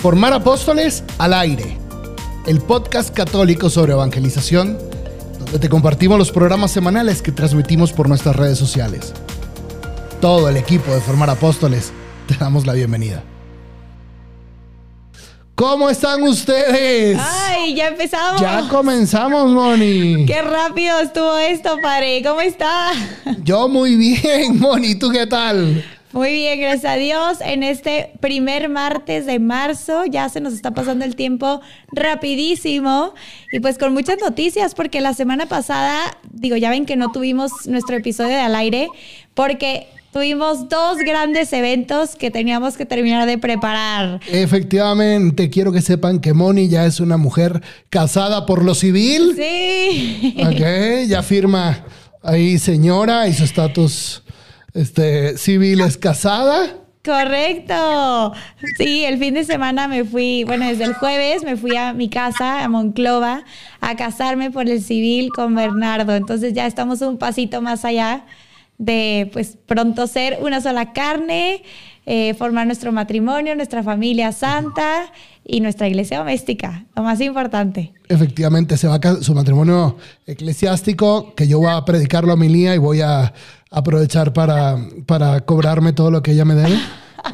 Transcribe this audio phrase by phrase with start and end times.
[0.00, 1.78] Formar Apóstoles al aire,
[2.46, 4.78] el podcast católico sobre evangelización,
[5.38, 9.14] donde te compartimos los programas semanales que transmitimos por nuestras redes sociales.
[10.20, 11.92] Todo el equipo de Formar Apóstoles
[12.28, 13.24] te damos la bienvenida.
[15.54, 17.18] ¿Cómo están ustedes?
[17.18, 18.40] Ay, ya empezamos.
[18.40, 20.26] Ya comenzamos, Moni.
[20.26, 22.22] Qué rápido estuvo esto, padre.
[22.22, 22.92] ¿Cómo está?
[23.42, 24.96] Yo muy bien, Moni.
[24.96, 25.82] ¿Tú qué tal?
[26.16, 27.38] Muy bien, gracias a Dios.
[27.42, 31.60] En este primer martes de marzo ya se nos está pasando el tiempo
[31.92, 33.12] rapidísimo
[33.52, 37.52] y pues con muchas noticias porque la semana pasada, digo, ya ven que no tuvimos
[37.66, 38.88] nuestro episodio de al aire
[39.34, 44.20] porque tuvimos dos grandes eventos que teníamos que terminar de preparar.
[44.32, 47.60] Efectivamente, quiero que sepan que Moni ya es una mujer
[47.90, 49.34] casada por lo civil.
[49.36, 50.34] Sí.
[50.38, 51.84] Ok, ya firma
[52.22, 54.22] ahí señora y su estatus
[54.76, 56.76] este, civil es casada.
[57.04, 58.32] Correcto.
[58.76, 62.08] Sí, el fin de semana me fui, bueno, desde el jueves me fui a mi
[62.08, 63.44] casa, a Monclova,
[63.80, 66.16] a casarme por el civil con Bernardo.
[66.16, 68.24] Entonces ya estamos un pasito más allá
[68.78, 71.62] de, pues, pronto ser una sola carne,
[72.06, 75.12] eh, formar nuestro matrimonio, nuestra familia santa
[75.46, 77.92] y nuestra iglesia doméstica, lo más importante.
[78.08, 82.78] Efectivamente, se va a su matrimonio eclesiástico, que yo voy a predicar la homilía y
[82.78, 83.32] voy a
[83.70, 86.76] aprovechar para, para cobrarme todo lo que ella me debe.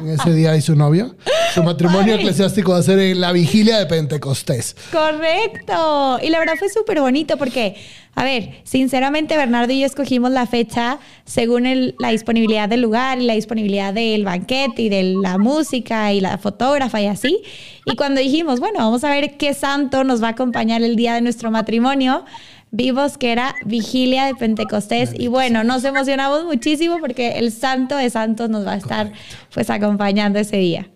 [0.01, 1.15] En ese día y su novio.
[1.53, 4.75] Su matrimonio eclesiástico va a ser en la vigilia de Pentecostés.
[4.91, 6.19] Correcto.
[6.21, 7.75] Y la verdad fue súper bonito porque,
[8.15, 13.25] a ver, sinceramente Bernardo y yo escogimos la fecha según la disponibilidad del lugar y
[13.25, 17.41] la disponibilidad del banquete y de la música y la fotógrafa y así.
[17.85, 21.13] Y cuando dijimos, bueno, vamos a ver qué santo nos va a acompañar el día
[21.13, 22.25] de nuestro matrimonio,
[22.73, 25.11] vimos que era vigilia de Pentecostés.
[25.17, 29.13] Y bueno, nos emocionamos muchísimo porque el santo de santos nos va a estar
[29.53, 30.89] pues acompañando ese día.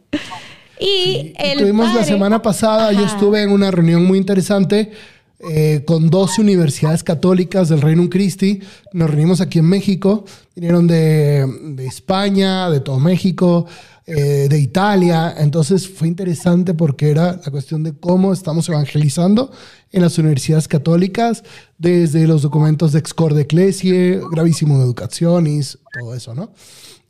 [0.79, 4.91] Y tuvimos la semana pasada, yo estuve en una reunión muy interesante
[5.39, 8.59] eh, con 12 universidades católicas del Reino Christi.
[8.91, 10.25] Nos reunimos aquí en México,
[10.55, 11.45] vinieron de,
[11.85, 13.67] España, de todo México,
[14.07, 15.35] eh, de Italia.
[15.37, 19.51] Entonces fue interesante porque era la cuestión de cómo estamos evangelizando
[19.91, 21.43] en las universidades católicas,
[21.77, 26.51] desde los documentos de Excor de Ecclesia, Gravísimo de Educaciones, todo eso, ¿no?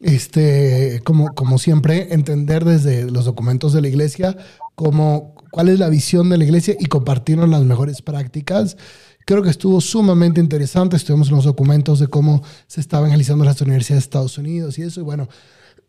[0.01, 4.37] Este, como, como siempre, entender desde los documentos de la iglesia
[4.75, 8.77] cómo, cuál es la visión de la iglesia y compartirnos las mejores prácticas.
[9.25, 10.95] Creo que estuvo sumamente interesante.
[10.95, 14.83] Estuvimos en los documentos de cómo se está evangelizando las universidades de Estados Unidos y
[14.83, 14.99] eso.
[14.99, 15.27] Y bueno,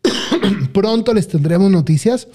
[0.73, 2.27] Pronto les tendremos noticias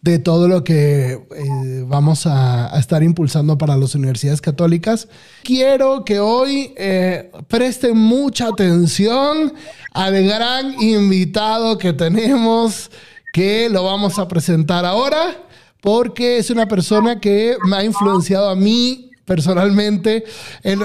[0.00, 5.08] de todo lo que eh, vamos a, estar impulsando para las universidades católicas.
[5.42, 9.54] Quiero que hoy eh, presten mucha atención
[9.90, 12.92] al gran invitado que tenemos,
[13.32, 15.48] que lo vamos a presentar ahora,
[15.80, 20.24] porque es una persona que me ha influenciado a mí personalmente.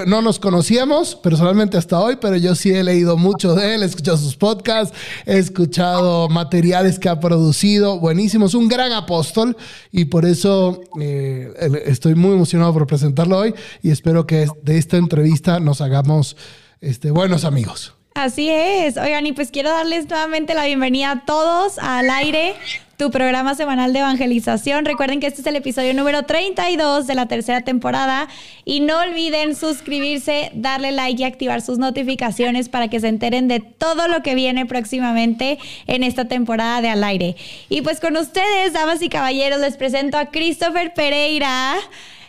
[0.06, 3.86] no nos conocíamos personalmente hasta hoy, pero yo sí he leído mucho de él, he
[3.86, 9.56] escuchado sus podcasts, he escuchado materiales que ha producido, buenísimos, un gran apóstol
[9.90, 11.52] y por eso eh,
[11.86, 13.52] estoy muy emocionado por presentarlo hoy
[13.82, 16.36] y espero que de esta entrevista nos hagamos
[16.80, 17.95] este, buenos amigos.
[18.16, 18.96] Así es.
[18.96, 22.54] Oigan, y pues quiero darles nuevamente la bienvenida a todos al aire,
[22.96, 24.86] tu programa semanal de evangelización.
[24.86, 28.26] Recuerden que este es el episodio número 32 de la tercera temporada
[28.64, 33.60] y no olviden suscribirse, darle like y activar sus notificaciones para que se enteren de
[33.60, 37.36] todo lo que viene próximamente en esta temporada de al aire.
[37.68, 41.76] Y pues con ustedes, damas y caballeros, les presento a Christopher Pereira.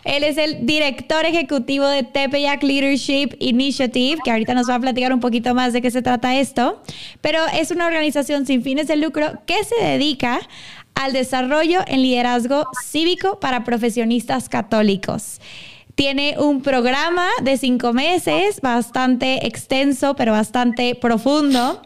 [0.07, 5.11] Él es el director ejecutivo de Tepeyac Leadership Initiative, que ahorita nos va a platicar
[5.11, 6.81] un poquito más de qué se trata esto.
[7.19, 10.39] Pero es una organización sin fines de lucro que se dedica
[10.95, 15.41] al desarrollo en liderazgo cívico para profesionistas católicos.
[15.95, 21.81] Tiene un programa de cinco meses, bastante extenso, pero bastante profundo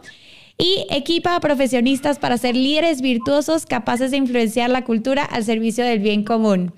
[0.58, 5.84] y equipa a profesionistas para ser líderes virtuosos capaces de influenciar la cultura al servicio
[5.84, 6.72] del bien común.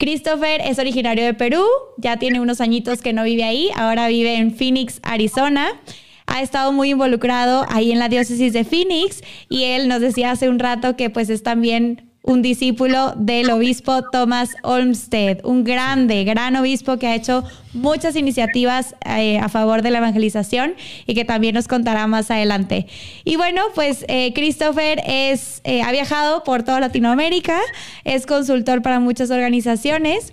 [0.00, 1.62] Christopher es originario de Perú,
[1.98, 5.78] ya tiene unos añitos que no vive ahí, ahora vive en Phoenix, Arizona.
[6.26, 9.20] Ha estado muy involucrado ahí en la diócesis de Phoenix
[9.50, 14.02] y él nos decía hace un rato que pues es también un discípulo del obispo
[14.10, 19.90] Thomas Olmsted, un grande, gran obispo que ha hecho muchas iniciativas eh, a favor de
[19.90, 20.74] la evangelización
[21.06, 22.86] y que también nos contará más adelante.
[23.24, 27.58] Y bueno, pues eh, Christopher es, eh, ha viajado por toda Latinoamérica,
[28.04, 30.32] es consultor para muchas organizaciones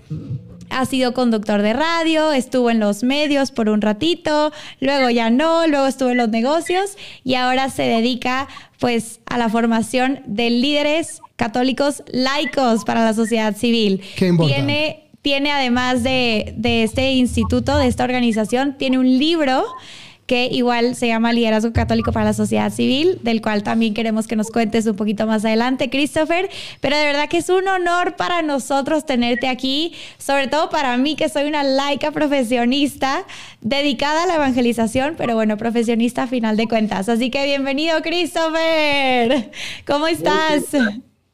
[0.70, 5.68] ha sido conductor de radio, estuvo en los medios por un ratito, luego ya no,
[5.68, 8.48] luego estuvo en los negocios y ahora se dedica
[8.80, 14.02] pues a la formación de líderes católicos laicos para la sociedad civil.
[14.16, 19.66] Qué tiene tiene además de, de este instituto, de esta organización, tiene un libro
[20.28, 24.36] que igual se llama Liderazgo Católico para la Sociedad Civil, del cual también queremos que
[24.36, 26.50] nos cuentes un poquito más adelante, Christopher.
[26.82, 31.16] Pero de verdad que es un honor para nosotros tenerte aquí, sobre todo para mí
[31.16, 33.26] que soy una laica profesionista
[33.62, 37.08] dedicada a la evangelización, pero bueno, profesionista a final de cuentas.
[37.08, 39.50] Así que bienvenido, Christopher.
[39.88, 40.66] ¿Cómo estás?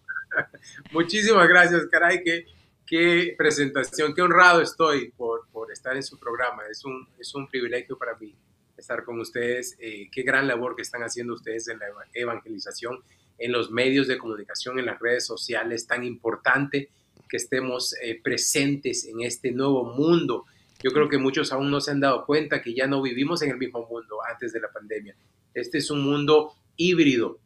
[0.91, 2.45] Muchísimas gracias, caray, qué,
[2.85, 6.61] qué presentación, qué honrado estoy por, por estar en su programa.
[6.69, 8.35] Es un, es un privilegio para mí
[8.83, 9.75] estar con ustedes.
[9.79, 12.99] Eh, qué gran labor que están haciendo ustedes en la evangelización,
[13.39, 16.89] en los medios de comunicación, en las redes sociales, tan importante
[17.27, 20.45] que estemos eh, presentes en este nuevo mundo.
[20.83, 23.51] Yo creo que muchos aún no se han dado cuenta que ya no vivimos en
[23.51, 25.15] el mismo mundo antes de la pandemia.
[25.53, 27.39] Este es un mundo híbrido.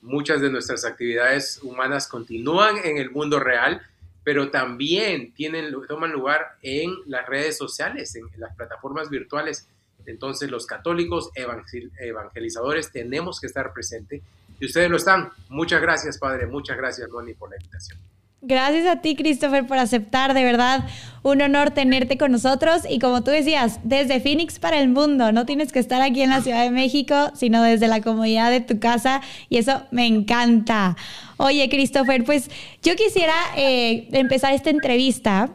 [0.00, 3.82] Muchas de nuestras actividades humanas continúan en el mundo real,
[4.22, 9.68] pero también tienen, toman lugar en las redes sociales, en las plataformas virtuales
[10.06, 14.22] entonces los católicos evangelizadores tenemos que estar presentes
[14.60, 15.30] y ustedes lo están.
[15.48, 16.46] Muchas gracias, Padre.
[16.46, 17.98] Muchas gracias, Moni, por la invitación.
[18.46, 20.34] Gracias a ti, Christopher, por aceptar.
[20.34, 20.86] De verdad,
[21.22, 22.82] un honor tenerte con nosotros.
[22.88, 25.32] Y como tú decías, desde Phoenix para el mundo.
[25.32, 28.60] No tienes que estar aquí en la Ciudad de México, sino desde la comodidad de
[28.60, 29.22] tu casa.
[29.48, 30.94] Y eso me encanta.
[31.38, 32.50] Oye, Christopher, pues
[32.82, 35.50] yo quisiera eh, empezar esta entrevista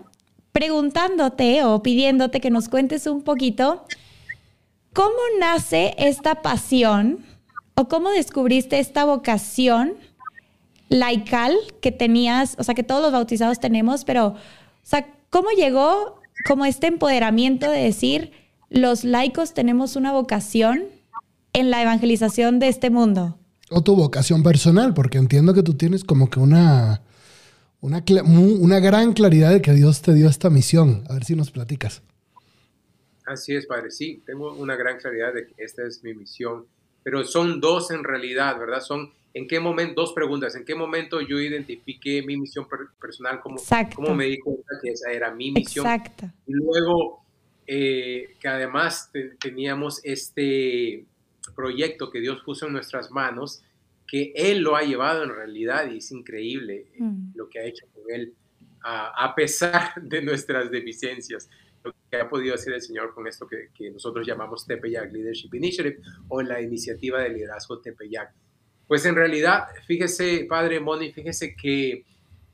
[0.52, 3.86] preguntándote o pidiéndote que nos cuentes un poquito
[5.00, 7.20] ¿Cómo nace esta pasión
[7.76, 9.94] o cómo descubriste esta vocación
[10.90, 14.36] laical que tenías, o sea, que todos los bautizados tenemos, pero, o
[14.84, 18.34] sea, ¿cómo llegó como este empoderamiento de decir,
[18.70, 20.84] los laicos tenemos una vocación
[21.54, 23.38] en la evangelización de este mundo?
[23.70, 27.04] O tu vocación personal, porque entiendo que tú tienes como que una,
[27.80, 31.06] una, una gran claridad de que Dios te dio esta misión.
[31.08, 32.02] A ver si nos platicas.
[33.30, 33.92] Así es, Padre.
[33.92, 36.66] Sí, tengo una gran claridad de que esta es mi misión,
[37.04, 38.82] pero son dos en realidad, ¿verdad?
[38.82, 42.66] Son en qué momento, dos preguntas, en qué momento yo identifiqué mi misión
[43.00, 43.62] personal, como,
[43.94, 45.86] cómo me di cuenta que esa era mi misión.
[45.86, 46.26] Exacto.
[46.48, 47.24] Y luego,
[47.68, 51.06] eh, que además teníamos este
[51.56, 53.62] proyecto que Dios puso en nuestras manos,
[54.08, 57.34] que Él lo ha llevado en realidad y es increíble mm.
[57.36, 58.34] lo que ha hecho con Él,
[58.82, 61.48] a pesar de nuestras deficiencias
[61.84, 65.54] lo que ha podido hacer el Señor con esto que, que nosotros llamamos Tepeyac Leadership
[65.54, 68.34] Initiative o la iniciativa de liderazgo Tepeyac.
[68.88, 72.06] Pues en realidad, fíjese, Padre Moni, fíjese que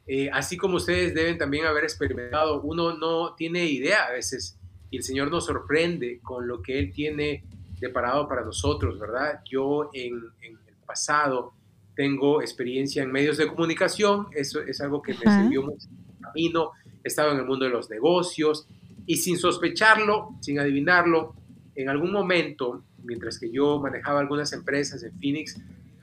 [0.08, 4.58] eh, así como ustedes deben también haber experimentado, uno no tiene idea a veces
[4.92, 7.44] y el Señor nos sorprende con lo que Él tiene
[7.80, 9.42] deparado para nosotros, ¿verdad?
[9.50, 11.54] Yo en, en el pasado
[11.96, 16.22] tengo experiencia en medios de comunicación, eso es algo que me sirvió mucho en el
[16.22, 16.72] camino,
[17.04, 18.68] he estado en el mundo de los negocios,
[19.06, 21.36] y sin sospecharlo, sin adivinarlo,
[21.76, 25.60] en algún momento, mientras que yo manejaba algunas empresas en Phoenix,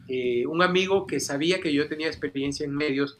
[0.08, 3.18] eh, un amigo que sabía que yo tenía experiencia en medios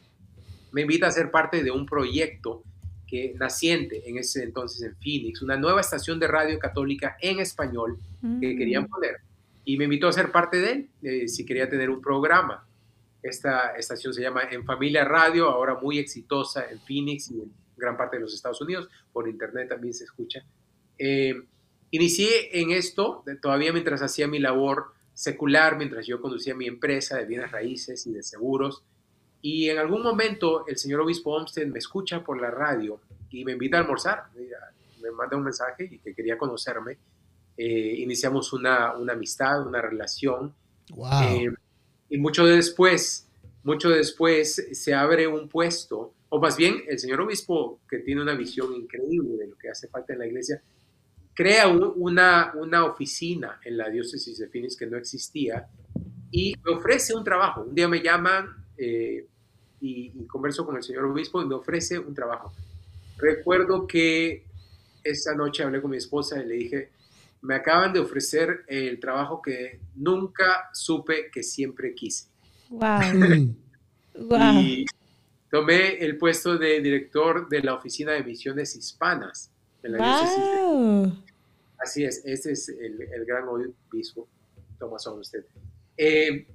[0.73, 2.63] me invita a ser parte de un proyecto
[3.07, 7.99] que naciente en ese entonces en Phoenix, una nueva estación de radio católica en español
[8.41, 8.57] que mm.
[8.57, 9.17] querían poner.
[9.65, 12.67] Y me invitó a ser parte de él, eh, si quería tener un programa.
[13.21, 17.51] Esta estación se llama En Familia Radio, ahora muy exitosa en Phoenix y en
[17.83, 20.43] gran parte de los Estados Unidos, por internet también se escucha.
[20.97, 21.35] Eh,
[21.91, 27.25] inicié en esto todavía mientras hacía mi labor secular, mientras yo conducía mi empresa de
[27.25, 28.83] bienes raíces y de seguros.
[29.41, 33.51] Y en algún momento el señor obispo Olmsted me escucha por la radio y me
[33.51, 34.23] invita a almorzar.
[35.01, 36.97] Me manda un mensaje y que quería conocerme.
[37.57, 40.53] Eh, iniciamos una, una, amistad, una relación.
[41.23, 41.51] Eh,
[42.09, 43.27] y mucho después,
[43.63, 48.33] mucho después se abre un puesto o más bien el señor obispo, que tiene una
[48.33, 50.63] visión increíble de lo que hace falta en la iglesia,
[51.31, 55.67] crea una, una oficina en la diócesis de Phoenix que no existía
[56.31, 57.61] y me ofrece un trabajo.
[57.61, 59.27] Un día me llaman eh,
[59.79, 62.51] y, converso con el señor obispo y me ofrece un trabajo.
[63.17, 64.43] Recuerdo que
[65.03, 66.89] esa noche hablé con mi esposa y le dije,
[67.43, 72.25] me acaban de ofrecer el trabajo que nunca supe que siempre quise.
[72.71, 73.55] Wow.
[74.15, 74.63] wow.
[75.53, 79.51] Tomé el puesto de director de la Oficina de Misiones Hispanas
[79.83, 81.15] en la wow.
[81.77, 84.27] Así es, ese es el, gran obispo
[84.79, 85.43] Thomas Olmsted.
[85.95, 86.47] Eh,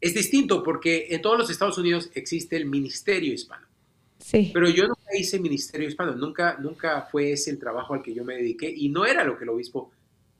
[0.00, 3.68] es distinto porque en todos los Estados Unidos existe el ministerio hispano.
[4.18, 4.50] Sí.
[4.52, 8.24] Pero yo nunca hice ministerio hispano, nunca, nunca fue ese el trabajo al que yo
[8.24, 9.92] me dediqué y no era lo que el obispo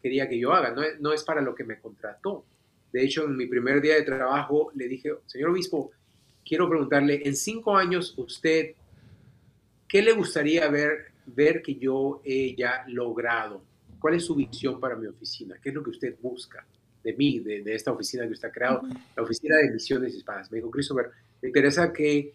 [0.02, 2.44] quería que yo haga, no no es para lo que me contrató.
[2.92, 5.92] De hecho, en mi primer día de trabajo le dije, señor obispo,
[6.48, 8.74] quiero preguntarle, en cinco años usted,
[9.86, 13.62] ¿qué le gustaría ver, ver que yo he ya logrado?
[14.00, 15.56] ¿Cuál es su visión para mi oficina?
[15.62, 16.66] ¿Qué es lo que usted busca
[17.04, 18.82] de mí, de, de esta oficina que usted ha creado,
[19.16, 20.50] la oficina de misiones hispanas?
[20.50, 21.10] Me dijo, Christopher,
[21.42, 22.32] me interesa que,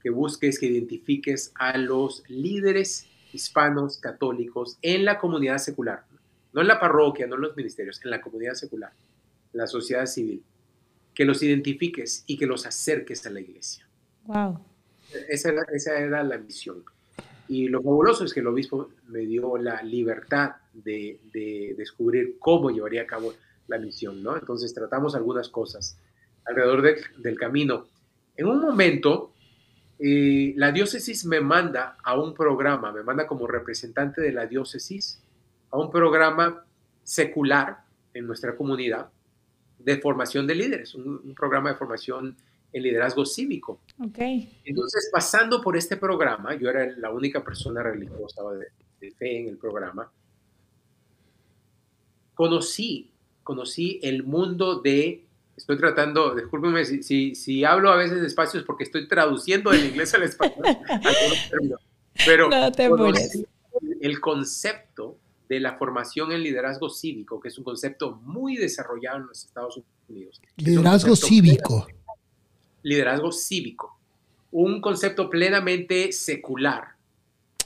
[0.00, 6.04] que busques, que identifiques a los líderes hispanos católicos en la comunidad secular,
[6.52, 8.92] no en la parroquia, no en los ministerios, en la comunidad secular,
[9.52, 10.42] la sociedad civil,
[11.18, 13.84] que los identifiques y que los acerques a la iglesia.
[14.26, 14.60] Wow.
[15.28, 16.84] Esa era, esa era la misión.
[17.48, 22.70] Y lo fabuloso es que el obispo me dio la libertad de, de, descubrir cómo
[22.70, 23.34] llevaría a cabo
[23.66, 24.36] la misión, ¿no?
[24.36, 25.98] Entonces tratamos algunas cosas
[26.46, 27.88] alrededor de, del camino.
[28.36, 29.32] En un momento,
[29.98, 35.20] eh, la diócesis me manda a un programa, me manda como representante de la diócesis
[35.72, 36.64] a un programa
[37.02, 37.78] secular
[38.14, 39.10] en nuestra comunidad
[39.78, 42.36] de formación de líderes, un, un programa de formación
[42.72, 43.80] en liderazgo cívico.
[44.08, 44.60] Okay.
[44.64, 48.66] Entonces, pasando por este programa, yo era la única persona religiosa de,
[49.00, 50.10] de fe en el programa,
[52.34, 53.10] conocí,
[53.42, 58.66] conocí el mundo de, estoy tratando, discúlpenme si, si, si hablo a veces despacio es
[58.66, 60.62] porque estoy traduciendo del inglés al español,
[62.26, 63.46] pero no te conocí
[64.00, 69.26] el concepto de la formación en liderazgo cívico, que es un concepto muy desarrollado en
[69.26, 70.40] los Estados Unidos.
[70.56, 71.86] Liderazgo cívico.
[72.82, 73.98] Liderazgo cívico.
[74.50, 76.88] Un concepto plenamente secular.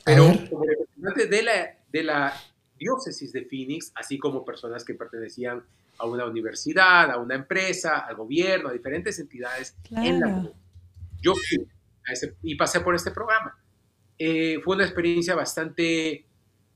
[0.04, 2.34] Pero como representante de la, de la
[2.78, 5.62] diócesis de Phoenix, así como personas que pertenecían
[5.98, 10.08] a una universidad, a una empresa, al gobierno, a diferentes entidades claro.
[10.08, 10.50] en la
[11.20, 11.66] Yo fui
[12.06, 13.56] a ese, y pasé por este programa.
[14.18, 16.26] Eh, fue una experiencia bastante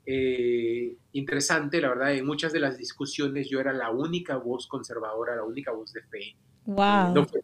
[0.06, 5.34] eh, interesante, la verdad, en muchas de las discusiones yo era la única voz conservadora,
[5.34, 6.36] la única voz de fe.
[6.64, 7.12] Wow.
[7.12, 7.40] No fue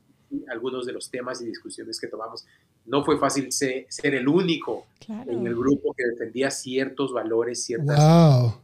[0.49, 2.47] algunos de los temas y discusiones que tomamos,
[2.87, 5.31] no fue fácil ser, ser el único claro.
[5.31, 8.55] en el grupo que defendía ciertos valores, ciertas wow.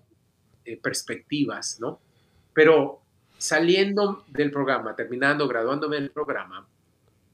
[0.64, 2.00] eh, perspectivas, ¿no?
[2.54, 3.02] Pero
[3.36, 6.66] saliendo del programa, terminando, graduándome del programa,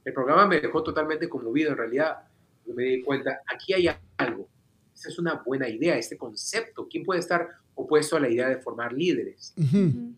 [0.04, 1.70] el programa me dejó totalmente conmovido.
[1.70, 2.18] En realidad,
[2.66, 4.48] me di cuenta, aquí hay algo.
[4.94, 6.86] Esa es una buena idea, este concepto.
[6.88, 9.52] ¿Quién puede estar opuesto a la idea de formar líderes?
[9.56, 10.14] Uh -huh.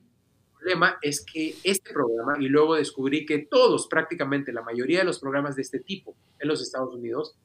[0.56, 5.04] El problema es que este programa, y luego descubrí que todos, prácticamente la mayoría de
[5.04, 7.36] los programas de este tipo en los Estados Unidos,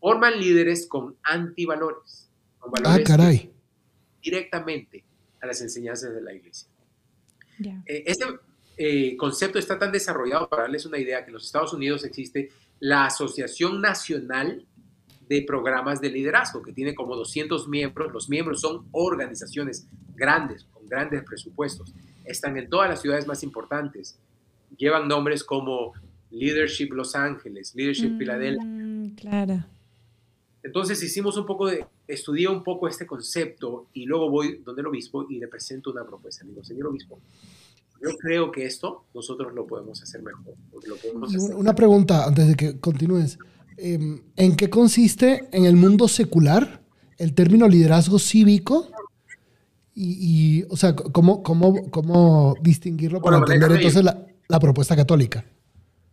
[0.00, 2.28] forman líderes con antivalores.
[2.58, 3.50] Con valores ah, caray.
[4.22, 5.04] directamente
[5.40, 6.68] a las enseñanzas de la iglesia.
[7.58, 7.82] Yeah.
[7.86, 8.24] Eh, este
[8.76, 12.50] eh, concepto está tan desarrollado, para darles una idea, que en los Estados Unidos existe
[12.80, 14.64] la Asociación Nacional
[15.28, 18.12] de Programas de Liderazgo, que tiene como 200 miembros.
[18.12, 21.92] Los miembros son organizaciones grandes, con grandes presupuestos.
[22.24, 24.16] Están en todas las ciudades más importantes.
[24.76, 25.92] Llevan nombres como
[26.30, 29.12] Leadership Los Ángeles, Leadership Mm, Filadelfia.
[29.16, 29.64] claro.
[30.62, 34.88] Entonces hicimos un poco de, estudié un poco este concepto y luego voy donde el
[34.88, 36.44] obispo y le presento una propuesta.
[36.44, 37.18] Le digo, señor obispo,
[38.02, 40.54] yo creo que esto nosotros lo podemos hacer mejor.
[40.86, 41.54] Lo podemos Y hacer.
[41.54, 43.38] una pregunta antes de que continúes.
[43.78, 46.82] Eh, ¿En qué consiste en el mundo secular
[47.16, 48.90] el término liderazgo cívico?
[49.94, 54.94] Y, y o sea, ¿cómo, cómo, cómo distinguirlo para Bueno, entender entonces la, la propuesta
[54.94, 55.44] católica?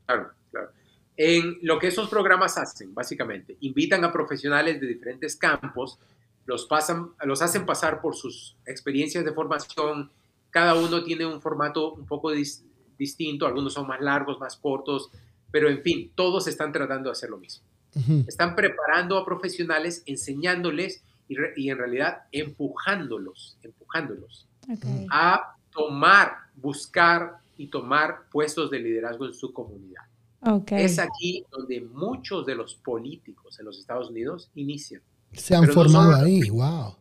[0.06, 0.70] Claro, claro.
[1.18, 6.00] En lo que esos programas hacen, básicamente, invitan a profesionales de diferentes campos,
[6.46, 10.12] los, pasan, los hacen pasar por sus experiencias de formación,
[10.50, 12.64] cada uno tiene un formato un poco dis-
[12.98, 15.10] distinto, algunos son más largos, más cortos,
[15.52, 17.64] pero en fin, todos están tratando de hacer lo mismo.
[17.96, 18.26] Ujú.
[18.28, 25.06] Están preparando a profesionales, enseñándoles y, re- y en realidad empujándolos, empujándolos Okay.
[25.12, 30.02] a tomar, buscar y tomar puestos de liderazgo en su comunidad.
[30.42, 30.84] Okay.
[30.84, 35.02] Es aquí donde muchos de los políticos en los Estados Unidos inician.
[35.34, 36.96] Se han Pero no formado solo- ahí, wow.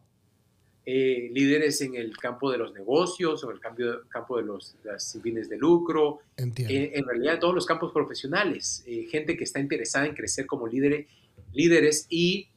[0.87, 4.77] Eh, líderes en el campo de los negocios o en el cambio- campo de los
[4.85, 6.75] las fines de lucro, Entiendo.
[6.75, 10.67] eh, en realidad todos los campos profesionales, eh, gente que está interesada en crecer como
[10.67, 11.07] líder,
[11.55, 12.49] líderes y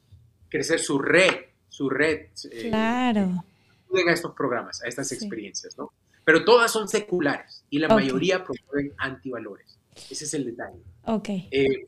[0.50, 1.32] crecer su red,
[1.70, 2.26] su red.
[2.52, 3.44] eh, Claro.
[4.06, 5.14] a estos programas, a estas Sí.
[5.14, 5.90] experiencias, ¿no?
[6.24, 7.94] Pero todas son seculares y la Ok.
[7.94, 9.78] mayoría promueven antivalores.
[10.10, 10.82] Ese es el detalle.
[11.06, 11.28] Ok.
[11.50, 11.86] Eh,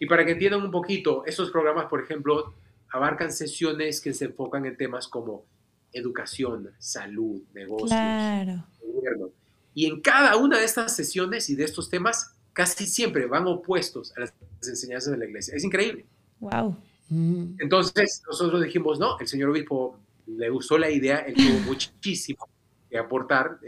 [0.00, 2.54] y para que entiendan un poquito, estos programas, por ejemplo,
[2.92, 5.44] abarcan sesiones que se enfocan en temas como
[5.92, 8.64] educación, salud, negocios, Claro.
[8.82, 9.30] gobierno.
[9.74, 14.12] Y en cada una de estas sesiones y de estos temas, casi siempre van opuestos
[14.16, 15.54] a las enseñanzas de la iglesia.
[15.54, 16.04] Es increíble.
[16.40, 16.76] Wow.
[17.08, 17.56] Mm.
[17.58, 22.48] Entonces nosotros dijimos, no, el señor obispo le gustó la idea, él tuvo muchísimo
[22.88, 23.58] que aportar,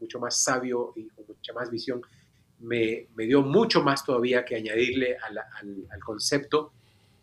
[0.00, 2.02] mucho más sabio y con mucha más visión,
[2.60, 6.72] me, me dio mucho más todavía que añadirle al, al, concepto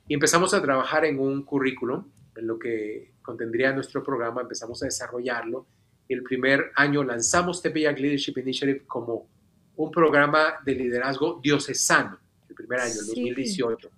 [0.07, 4.85] y empezamos a trabajar en un currículum, en lo que contendría nuestro programa, empezamos a
[4.85, 5.65] desarrollarlo.
[6.09, 9.27] El primer año lanzamos TPIAC Leadership Initiative como
[9.77, 12.17] un programa de liderazgo diocesano,
[12.49, 13.89] el primer año, el 2018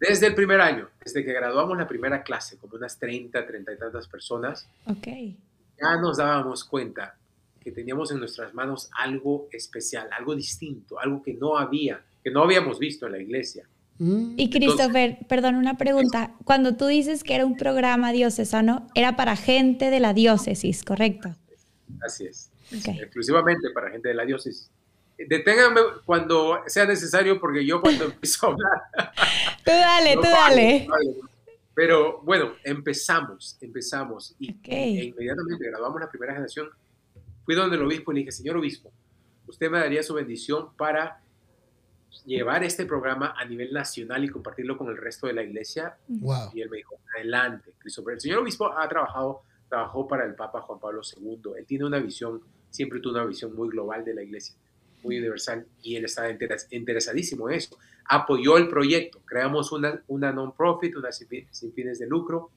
[0.00, 3.76] desde el primer año, desde que graduamos la primera clase, como unas 30, 30 y
[3.76, 5.36] tantas personas, okay.
[5.78, 7.14] ya nos dábamos cuenta
[7.60, 12.42] que teníamos en nuestras manos algo especial, algo distinto, algo que no había, que no
[12.42, 13.68] habíamos visto en la iglesia.
[14.02, 16.34] Y Christopher, perdón, una pregunta.
[16.44, 21.34] Cuando tú dices que era un programa diocesano, era para gente de la diócesis, ¿correcto?
[22.02, 22.50] Así es.
[22.72, 24.70] Exclusivamente para gente de la diócesis
[25.28, 28.82] deténganme cuando sea necesario porque yo cuando empiezo a hablar...
[29.64, 30.88] tú dale, tú dale.
[31.74, 36.68] Pero bueno, empezamos, empezamos y e inmediatamente grabamos la primera generación.
[37.44, 38.92] Fui donde el obispo y le dije, señor obispo,
[39.46, 41.22] usted me daría su bendición para
[42.24, 45.96] llevar este programa a nivel nacional y compartirlo con el resto de la iglesia.
[46.52, 50.78] Y él me dijo, adelante, El señor obispo ha trabajado, trabajó para el Papa Juan
[50.78, 51.52] Pablo II.
[51.58, 52.40] Él tiene una visión,
[52.70, 54.54] siempre tuvo una visión muy global de la iglesia
[55.02, 56.28] muy universal y él estaba
[56.70, 57.78] interesadísimo en eso.
[58.04, 62.50] Apoyó el proyecto, creamos una, una non-profit, una sin, fines de lucro,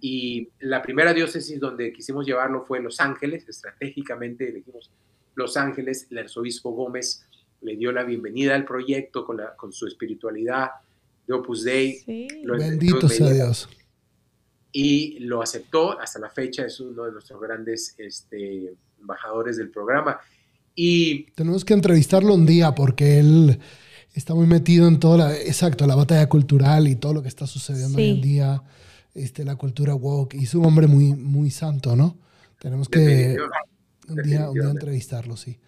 [0.00, 4.90] y la primera diócesis donde quisimos llevarlo fue Los Ángeles, estratégicamente elegimos
[5.34, 7.26] Los Ángeles, el arzobispo Gómez
[7.66, 10.70] le dio la bienvenida al proyecto con, la, con su espiritualidad
[11.26, 12.00] de Opus Dei.
[12.44, 13.68] Bendito sea Dios.
[14.70, 20.20] Y lo aceptó, hasta la fecha es uno de nuestros grandes este, embajadores del programa.
[20.76, 23.58] Y tenemos que entrevistarlo un día porque él
[24.14, 27.48] está muy metido en toda la, exacto, la batalla cultural y todo lo que está
[27.48, 28.62] sucediendo hoy en día,
[29.12, 30.34] este, la cultura woke.
[30.34, 32.16] Y es un hombre muy, muy santo, ¿no?
[32.60, 33.36] Tenemos que
[34.08, 35.58] un día, entrevistarlo, sí.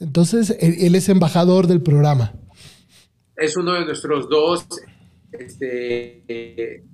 [0.00, 2.32] Entonces, él, es embajador del programa.
[3.36, 4.66] Es uno de nuestros dos
[5.32, 6.84] este,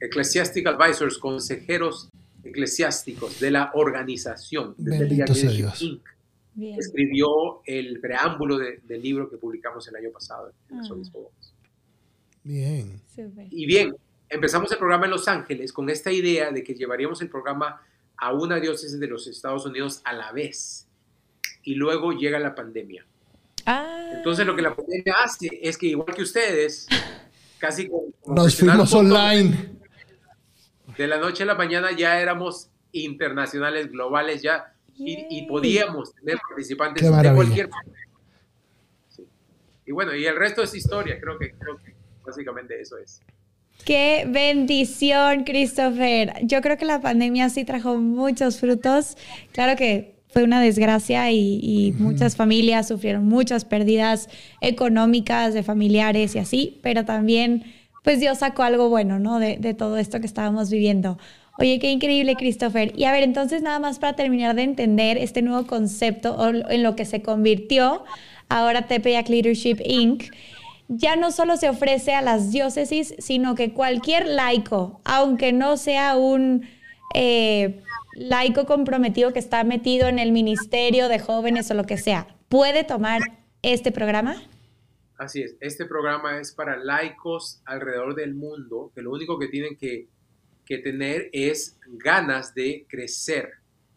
[0.00, 2.08] Ecclesiastic Advisors, consejeros
[2.44, 4.74] eclesiásticos de la organización.
[4.76, 6.00] De Dios
[6.56, 10.80] escribió el preámbulo del libro que publicamos el año pasado, ah.
[12.44, 13.00] Bien.
[13.50, 13.94] Y bien,
[14.28, 17.80] empezamos el programa en Los Ángeles con esta idea de que llevaríamos el programa
[18.16, 20.88] a una diócesis de los Estados Unidos a la vez.
[21.62, 23.06] Y luego llega la pandemia.
[23.66, 24.10] Ah.
[24.14, 26.88] Entonces lo que la pandemia hace es que igual que ustedes,
[27.58, 27.90] casi
[28.26, 29.70] nos fuimos online.
[30.96, 37.02] De la noche a la mañana ya éramos internacionales, globales, ya y, podíamos tener participantes
[37.02, 37.70] de cualquier
[39.86, 41.94] Y bueno, y el resto es historia, creo que, creo que
[42.24, 43.22] básicamente eso es.
[43.84, 46.34] Qué bendición, Christopher.
[46.42, 49.16] Yo creo que la pandemia sí trajo muchos frutos.
[49.52, 54.28] Claro que fue una desgracia y, muchas familias sufrieron muchas pérdidas
[54.60, 57.64] económicas de familiares y así, pero también
[58.02, 59.38] pues Dios sacó algo bueno, ¿no?
[59.38, 61.18] De, de todo esto que estábamos viviendo.
[61.58, 62.92] Oye, qué increíble, Christopher.
[62.96, 66.82] Y a ver, entonces nada más para terminar de entender este nuevo concepto o en
[66.82, 68.04] lo que se convirtió
[68.48, 70.24] ahora Tepeyac Leadership Inc.,
[70.88, 76.16] ya no solo se ofrece a las diócesis, sino que cualquier laico, aunque no sea
[76.16, 76.66] un
[77.14, 77.82] eh,
[78.14, 82.84] laico comprometido que está metido en el ministerio de jóvenes o lo que sea, puede
[82.84, 83.20] tomar
[83.62, 84.42] este programa.
[85.18, 89.76] Así es, este programa es para laicos alrededor del mundo, que lo único que tienen
[89.76, 90.08] que
[90.64, 93.50] que tener es ganas de crecer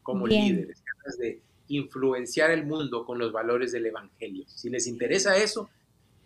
[0.03, 4.45] como líderes, ganas de influenciar el mundo con los valores del Evangelio.
[4.47, 5.69] Si les interesa eso,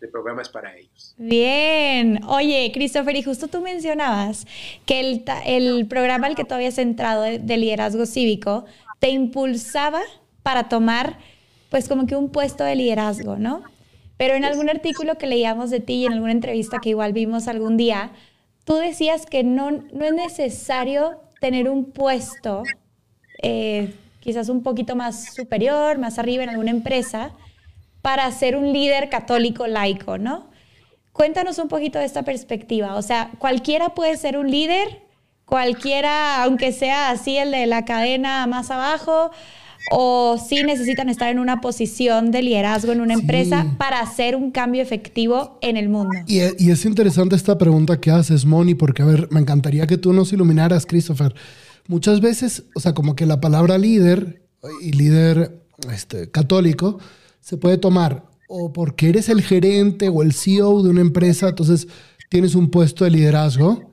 [0.01, 1.15] el programa es para ellos.
[1.17, 2.23] Bien.
[2.27, 4.45] Oye, Christopher, y justo tú mencionabas
[4.85, 4.99] que
[5.45, 8.65] el, programa al que tú habías entrado de, de, liderazgo cívico
[8.99, 10.01] te impulsaba
[10.43, 11.17] para tomar,
[11.69, 13.63] pues, como que un puesto de liderazgo, ¿no?
[14.17, 17.47] Pero en algún artículo que leíamos de ti y en alguna entrevista que igual vimos
[17.47, 18.11] algún día,
[18.65, 22.63] tú decías que no, no es necesario tener un puesto
[23.41, 27.31] eh, quizás un poquito más superior, más arriba en alguna empresa,
[28.01, 30.49] para ser un líder católico laico, ¿no?
[31.11, 32.95] Cuéntanos un poquito de esta perspectiva.
[32.95, 35.01] O sea, cualquiera puede ser un líder,
[35.45, 39.31] cualquiera, aunque sea así el de la cadena más abajo,
[39.91, 44.51] o si necesitan estar en una posición de liderazgo en una empresa para hacer un
[44.51, 46.17] cambio efectivo en el mundo.
[46.27, 50.13] Y, es interesante esta pregunta que haces, Moni, porque, a ver, me encantaría que tú
[50.13, 51.33] nos iluminaras, Christopher.
[51.87, 54.43] Muchas veces, o sea, como que la palabra líder
[54.81, 55.59] y líder
[55.91, 56.99] este, católico
[57.39, 61.87] se puede tomar o porque eres el gerente o el CEO de una empresa, entonces
[62.29, 63.91] tienes un puesto de liderazgo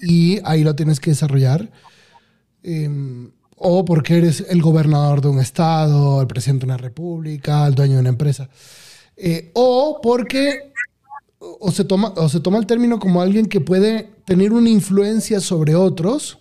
[0.00, 1.70] y ahí lo tienes que desarrollar.
[2.62, 7.74] Em, o porque eres el gobernador de un estado, el presidente de una república, el
[7.74, 8.48] dueño de una empresa.
[9.16, 10.72] Eh, o porque
[11.38, 15.40] o se, toma, o se toma el término como alguien que puede tener una influencia
[15.40, 16.38] sobre otros,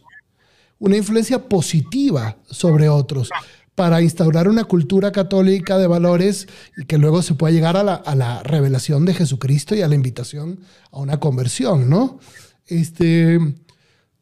[0.80, 3.30] una influencia positiva sobre otros
[3.77, 8.41] para instaurar una cultura católica de valores y que luego se pueda llegar a la,
[8.41, 10.61] revelación de Jesucristo y a la invitación
[10.91, 12.17] a una conversión, ¿no?
[12.65, 13.37] Este,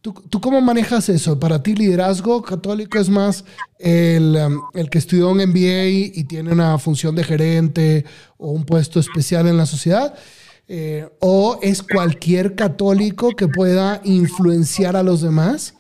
[0.02, 1.40] ¿tú, cómo manejas eso?
[1.40, 3.46] ¿Para ti liderazgo católico es más
[3.80, 8.04] el, um, el, que estudió un MBA y tiene una función de gerente
[8.36, 10.16] o un puesto especial en la sociedad?
[10.68, 15.75] Eh, ¿O es cualquier católico que pueda influenciar a los demás?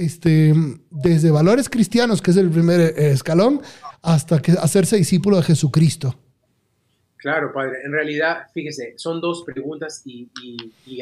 [0.00, 0.54] Este,
[0.90, 3.60] desde valores cristianos, que es el primer eh, escalón,
[4.02, 6.16] hasta que hacerse discípulo de Jesucristo.
[7.20, 7.78] Claro, padre.
[7.84, 10.30] En realidad, fíjese, son dos preguntas y,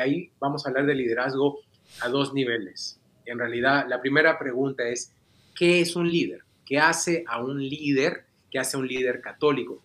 [0.01, 1.61] ahí vamos a hablar de liderazgo
[2.01, 2.99] a dos niveles.
[3.25, 5.13] En realidad, la primera pregunta es,
[5.55, 6.41] ¿qué es un líder?
[6.67, 8.25] ¿Qué hace a un líder?
[8.51, 9.81] ¿Qué hace a un líder católico?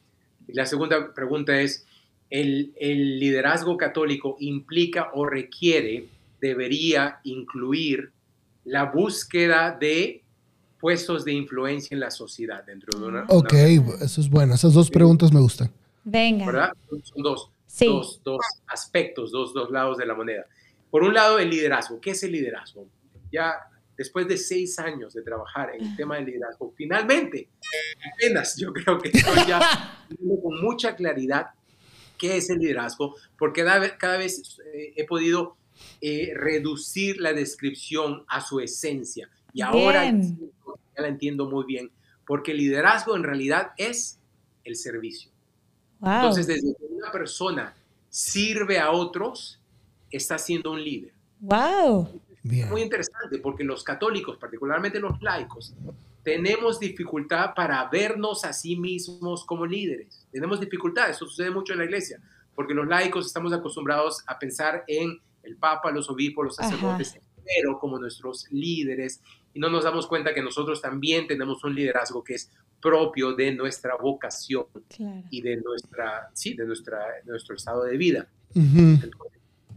[0.47, 1.85] Y la segunda pregunta es,
[2.31, 6.07] ¿el, el liderazgo católico implica o requiere,
[6.41, 8.12] debería incluir
[8.65, 10.23] la búsqueda de
[10.79, 13.25] puestos de influencia en la sociedad dentro de una...
[13.29, 14.53] Ok, eso es bueno.
[14.53, 15.71] Esas dos preguntas me gustan.
[16.03, 16.45] Venga.
[16.45, 16.71] ¿Verdad?
[17.03, 20.45] Son dos, dos, aspectos, dos, dos lados de la moneda.
[20.91, 21.99] Por un lado, el liderazgo.
[22.01, 22.85] ¿Qué es el liderazgo?
[23.31, 23.53] Ya
[23.97, 27.47] después de seis años de trabajar en el tema del liderazgo, finalmente,
[28.13, 30.05] apenas yo creo que estoy ya
[30.43, 31.47] con mucha claridad
[32.17, 33.63] qué es el liderazgo, porque
[33.97, 35.57] cada vez, eh, he podido
[36.01, 39.29] eh, reducir la descripción a su esencia.
[39.53, 41.91] Y ahora ya la entiendo muy bien,
[42.25, 44.19] porque el liderazgo en realidad es
[44.63, 45.31] el servicio.
[46.01, 47.73] Entonces, desde que una persona
[48.09, 49.59] sirve a otros,
[50.11, 51.13] está siendo un líder.
[51.39, 52.21] Wow.
[52.43, 55.73] Muy interesante, porque los católicos, particularmente los laicos,
[56.23, 60.25] tenemos dificultad para vernos a sí mismos como líderes.
[60.31, 62.21] Tenemos dificultad, eso sucede mucho en la iglesia,
[62.55, 67.79] porque los laicos estamos acostumbrados a pensar en el Papa, los obispos, los sacerdotes, pero
[67.79, 69.21] como nuestros líderes,
[69.53, 72.49] y no nos damos cuenta que nosotros también tenemos un liderazgo que es
[72.81, 74.65] propio de nuestra vocación
[75.29, 78.27] y de, nuestra, sí, de nuestra, nuestro estado de vida.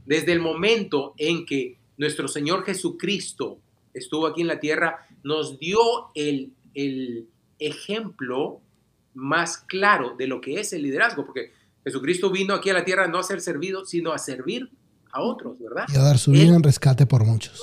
[0.07, 3.59] desde el momento en que nuestro Señor Jesucristo
[3.95, 5.81] estuvo aquí en la tierra, nos dio
[6.15, 7.27] el, el
[7.59, 8.61] ejemplo
[9.15, 11.53] más claro de lo que es el liderazgo, porque
[11.85, 14.71] Jesucristo vino aquí a la tierra no a ser servido, sino a servir
[15.17, 15.87] a otros, ¿verdad?
[15.89, 17.63] Y a dar su vida en rescate por muchos.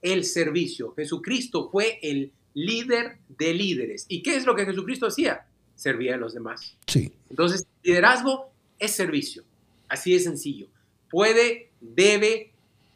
[0.00, 0.92] El servicio.
[0.94, 4.06] Jesucristo fue el líder de líderes.
[4.08, 5.46] ¿Y qué es lo que Jesucristo hacía?
[5.74, 6.76] Servía a los demás.
[6.86, 7.12] Sí.
[7.28, 9.42] Entonces, liderazgo es servicio.
[9.88, 10.68] Así de sencillo.
[11.10, 12.52] ¿Puede, debe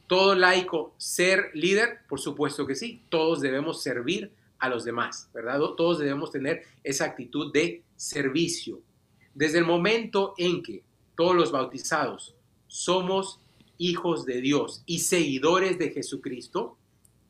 [0.06, 1.98] todo laico ser líder?
[2.08, 3.02] Por supuesto que sí.
[3.08, 5.58] Todos debemos servir a los demás, ¿verdad?
[5.76, 8.80] Todos debemos tener esa actitud de servicio.
[9.34, 10.82] Desde el momento en que
[11.16, 12.34] todos los bautizados
[12.66, 13.40] somos
[13.80, 16.76] hijos de Dios y seguidores de Jesucristo,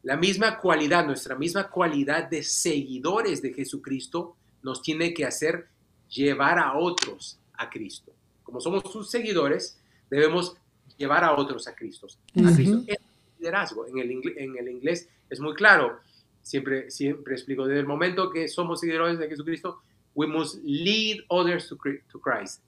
[0.03, 5.69] la misma cualidad, nuestra misma cualidad de seguidores de Jesucristo nos tiene que hacer
[6.09, 8.13] llevar a otros a Cristo.
[8.43, 9.79] Como somos sus seguidores,
[10.11, 10.57] debemos
[10.97, 12.09] llevar a otros a Cristo.
[12.45, 12.83] A Cristo.
[12.87, 12.99] Es
[13.39, 13.87] liderazgo.
[13.87, 16.01] En el, en el inglés es muy claro.
[16.43, 19.83] Siempre, siempre explico, desde el momento que somos seguidores de Jesucristo,
[20.17, 22.63] we must lead others to, Christ.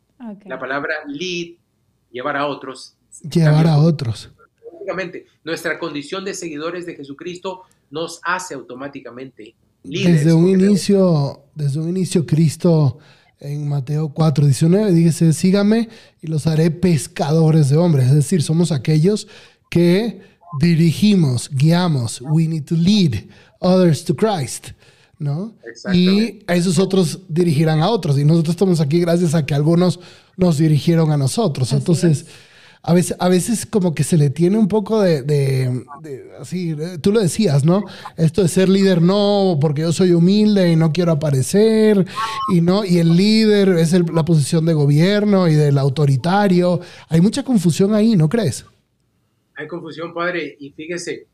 [0.44, 1.56] La palabra lead,
[2.12, 4.30] llevar a otros, llevar a otros.
[4.64, 10.24] Automáticamente, nuestra condición de seguidores de Jesucristo nos hace automáticamente líderes.
[10.24, 12.98] Desde un inicio, desde un inicio Cristo
[13.38, 15.88] en Mateo 4, 19 dice, sígame
[16.20, 18.06] y los haré pescadores de hombres.
[18.06, 19.28] Es decir, somos aquellos
[19.70, 20.20] que
[20.60, 22.20] dirigimos, guiamos.
[22.20, 23.24] We need to lead
[23.60, 24.68] others to Christ.
[25.22, 25.54] ¿no?
[25.92, 28.18] Y a esos otros dirigirán a otros.
[28.18, 30.00] Y nosotros estamos aquí gracias a que algunos
[30.36, 31.72] nos dirigieron a nosotros.
[31.72, 32.26] Entonces,
[32.84, 35.84] a veces, a veces como que se le tiene un poco de,
[36.40, 37.84] así, tú lo decías, ¿no?
[38.16, 42.04] Esto de ser líder no, porque yo soy humilde y no quiero aparecer,
[42.52, 46.80] y no, y el líder es la posición de gobierno y del autoritario.
[47.08, 48.66] Hay mucha confusión ahí, ¿no crees?
[49.54, 51.28] Hay confusión, padre, y fíjese,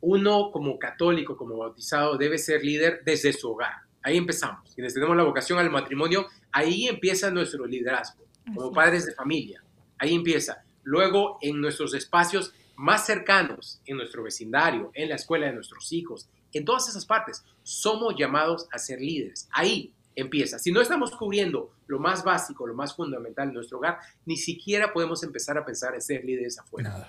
[0.00, 3.74] uno como católico, como bautizado, debe ser líder desde su hogar.
[4.02, 4.72] Ahí empezamos.
[4.74, 8.24] Quienes tenemos la vocación al matrimonio, ahí empieza nuestro liderazgo,
[8.54, 9.62] como padres de familia.
[9.98, 10.64] Ahí empieza.
[10.90, 16.28] Luego, en nuestros espacios más cercanos, en nuestro vecindario, en la escuela de nuestros hijos,
[16.52, 19.48] en todas esas partes, somos llamados a ser líderes.
[19.52, 20.58] Ahí, empieza.
[20.58, 24.92] Si no estamos cubriendo lo más básico, lo más fundamental en nuestro hogar, ni siquiera
[24.92, 27.08] podemos empezar a pensar en ser líderes afuera.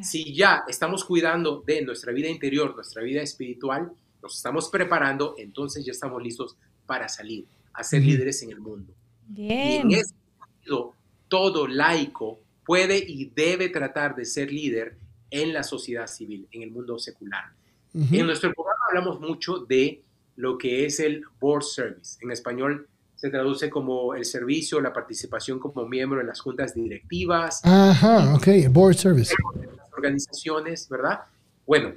[0.00, 3.90] Si ya estamos cuidando de nuestra vida interior, nuestra vida espiritual,
[4.22, 8.94] nos estamos preparando, entonces ya estamos listos para salir a ser líderes en el mundo.
[9.34, 10.94] Y en ese sentido,
[11.26, 14.98] todo laico puede y debe tratar de ser líder
[15.30, 17.44] en la sociedad civil, en el mundo secular.
[17.94, 20.02] En nuestro programa hablamos mucho de
[20.36, 22.18] lo que es el board service.
[22.20, 27.62] En español se traduce como el servicio, la participación como miembro en las juntas directivas.
[27.64, 29.34] Ajá, ok, board service.
[29.74, 31.20] Las organizaciones, ¿verdad?
[31.66, 31.94] Bueno,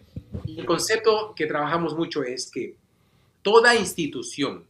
[0.47, 2.77] el concepto que trabajamos mucho es que
[3.41, 4.63] toda institución,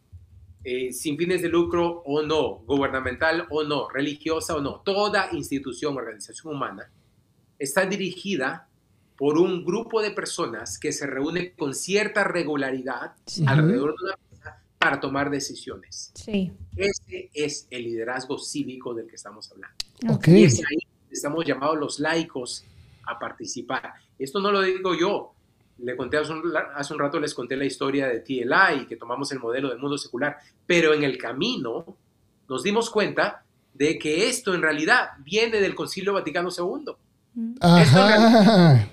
[0.63, 5.97] eh, sin fines de lucro o no, gubernamental o no, religiosa o no, toda institución,
[5.97, 6.91] organización humana,
[7.57, 8.67] está dirigida
[9.17, 13.13] por un grupo de personas que se reúne con cierta regularidad
[13.45, 16.11] alrededor de una mesa para tomar decisiones.
[16.15, 16.51] Sí.
[16.75, 19.75] Ese es el liderazgo cívico del que estamos hablando.
[20.15, 20.41] Okay.
[20.41, 20.79] Y es ahí
[21.11, 22.65] estamos llamados los laicos
[23.05, 23.93] a participar.
[24.17, 25.33] Esto no lo digo yo.
[25.79, 26.43] Le conté hace un,
[26.75, 29.97] hace un rato, les conté la historia de TLI, que tomamos el modelo del mundo
[29.97, 31.97] secular, pero en el camino
[32.47, 36.93] nos dimos cuenta de que esto en realidad viene del Concilio Vaticano II.
[37.61, 38.87] Ajá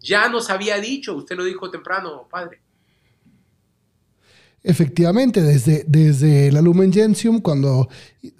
[0.00, 2.60] ya nos había dicho, usted lo dijo temprano, padre.
[4.62, 7.88] Efectivamente, desde, desde la Lumen Gentium, cuando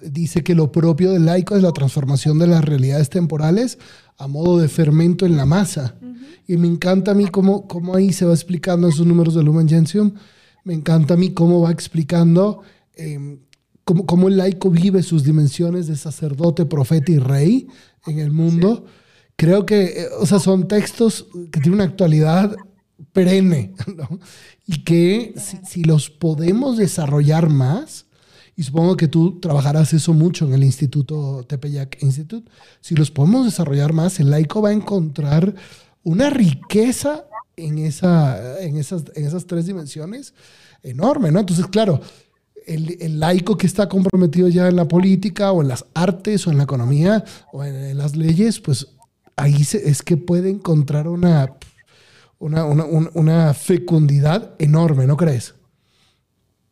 [0.01, 3.79] dice que lo propio del laico es la transformación de las realidades temporales
[4.19, 5.95] a modo de fermento en la masa.
[6.47, 9.67] Y me encanta a mí cómo, cómo, ahí se va explicando esos números de Lumen
[9.67, 10.13] Gentium.
[10.63, 12.61] Me encanta a mí cómo va explicando
[12.93, 13.39] em,
[13.83, 17.67] cómo, cómo, el laico vive sus dimensiones de sacerdote, profeta y rey
[18.05, 18.85] en el mundo
[19.39, 22.55] creo que, eh, o sea, son textos que tienen una actualidad
[23.13, 24.19] perenne, ¿no?
[24.67, 25.33] Y que
[25.65, 28.05] si, los podemos desarrollar más,
[28.59, 33.45] y supongo que tú trabajarás eso mucho en el Instituto Tepeyac Institute, si los podemos
[33.45, 35.55] desarrollar más, el laico va a encontrar
[36.03, 37.23] una riqueza
[37.55, 40.33] en, esa, en, esas, en esas tres dimensiones
[40.83, 41.39] enorme, ¿no?
[41.39, 42.01] Entonces, claro,
[42.67, 46.57] el, laico que está comprometido ya en la política o en las artes o en
[46.57, 48.87] la economía o en las leyes, pues
[49.37, 51.55] ahí es que puede encontrar una,
[52.39, 55.55] una, fecundidad enorme, ¿no crees?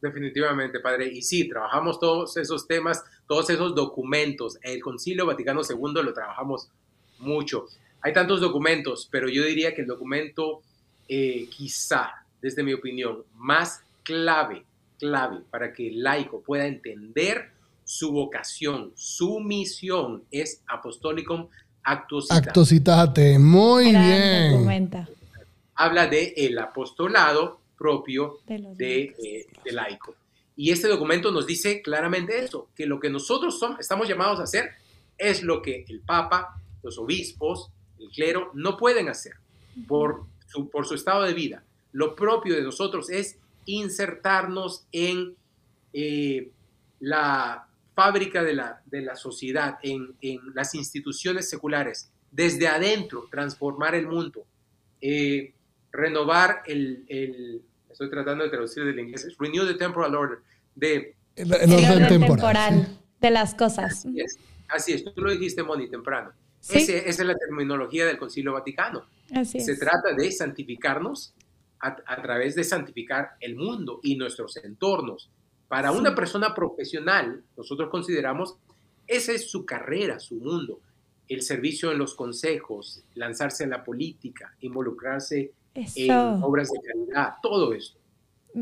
[0.01, 1.07] Definitivamente, padre.
[1.07, 4.57] Y sí, trabajamos todos esos temas, todos esos documentos.
[4.61, 6.69] El Concilio Vaticano II lo trabajamos
[7.19, 7.65] mucho.
[8.01, 10.61] Hay tantos documentos, pero yo diría que el documento
[11.07, 14.65] eh, quizá, desde mi opinión, más clave,
[14.99, 17.51] clave para que el laico pueda entender
[17.83, 21.47] su vocación, su misión es Apostolicum
[21.83, 23.39] Actuositate.
[23.39, 24.89] muy bien.
[25.73, 30.15] Habla de el apostolado propio de, eh, laico.
[30.55, 34.71] Y este documento nos dice claramente eso, que lo que nosotros estamos llamados a hacer
[35.17, 39.33] es lo que el Papa, los obispos, el clero no pueden hacer
[39.87, 41.63] por su, por su estado de vida.
[41.91, 45.35] Lo propio de nosotros es insertarnos en
[45.93, 46.49] eh,
[46.99, 53.95] la fábrica de la, de la sociedad, en, en, las instituciones seculares, desde adentro, transformar
[53.95, 54.45] el mundo,
[55.01, 55.53] eh,
[55.97, 60.39] renovar el, el, estoy tratando de traducir del inglés, renew the temporal order,
[60.75, 61.15] de...
[61.35, 64.05] El, orden temporal, de las cosas.
[64.69, 66.31] Así es, tú lo dijiste, Moni, temprano.
[66.69, 69.05] esa es la terminología del Concilio Vaticano.
[69.33, 71.33] Así Se trata de santificarnos
[71.79, 75.29] a, a, través de santificar el mundo y nuestros entornos,
[75.67, 78.55] para una persona profesional, nosotros consideramos,
[79.05, 80.79] esa es su carrera, su mundo,
[81.27, 85.51] el servicio en los consejos, lanzarse en la política, involucrarse
[85.95, 86.11] en
[86.43, 87.99] obras de calidad, todo esto.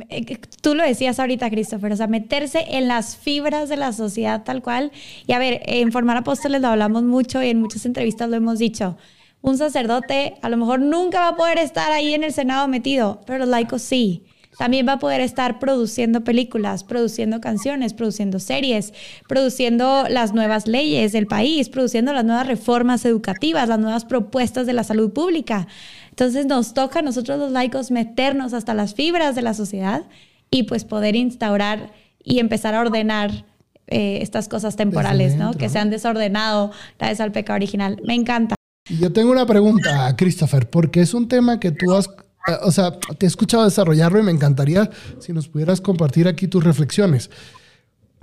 [0.09, 4.43] Eh, tú lo decías ahorita, Christopher, o sea, meterse en las fibras de la sociedad
[4.43, 4.91] tal cual.
[5.25, 8.59] Y a ver, en Formar Apóstoles lo hablamos mucho y en muchas entrevistas lo hemos
[8.59, 8.97] dicho.
[9.41, 13.21] Un sacerdote a lo mejor nunca va a poder estar ahí en el Senado metido,
[13.25, 14.25] pero los laicos sí
[14.57, 18.93] también va a poder estar produciendo películas, produciendo canciones, produciendo series,
[19.27, 24.73] produciendo las nuevas leyes del país, produciendo las nuevas reformas educativas, las nuevas propuestas de
[24.73, 25.67] la salud pública.
[26.15, 30.03] Entonces nos toca a nosotros los laicos meternos hasta las fibras de la sociedad
[30.49, 31.91] y pues poder instaurar
[32.23, 33.45] y empezar a ordenar
[33.87, 35.53] eh, estas cosas temporales, ¿no?
[35.53, 38.01] Que se han desordenado gracias al pecado original.
[38.03, 38.55] Me encanta.
[38.99, 42.09] Yo tengo una pregunta, Christopher, porque es un tema que tú has
[42.45, 46.47] Ah, o sea, te he escuchado desarrollarlo y me encantaría si nos pudieras compartir aquí
[46.47, 47.31] tus reflexiones.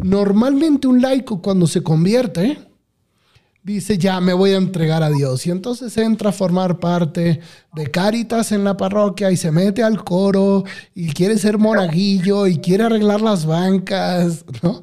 [0.02, 2.59] Normalmente un laico cuando se convierte
[3.62, 5.46] dice, ya me voy a entregar a Dios.
[5.46, 7.40] Y entonces entra a formar parte
[7.75, 12.59] de Cáritas en la parroquia y se mete al coro y quiere ser monaguillo y
[12.59, 14.83] quiere arreglar las bancas, ¿no?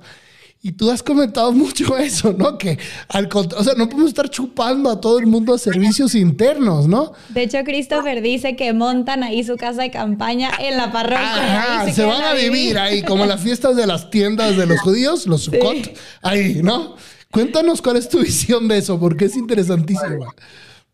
[0.61, 2.57] Y tú has comentado mucho eso, ¿no?
[2.57, 6.85] Que al o sea, no podemos estar chupando a todo el mundo a servicios internos,
[6.85, 7.13] ¿no?
[7.29, 11.89] De hecho, Christopher dice que montan ahí su casa de campaña en la parroquia.
[11.93, 12.77] se, van a vivir.
[12.77, 16.97] ahí, como las fiestas de las tiendas de los judíos, los Sukkot, ahí, ¿no?
[17.31, 20.33] Cuéntanos cuál es tu visión de eso, porque es interesantísimo.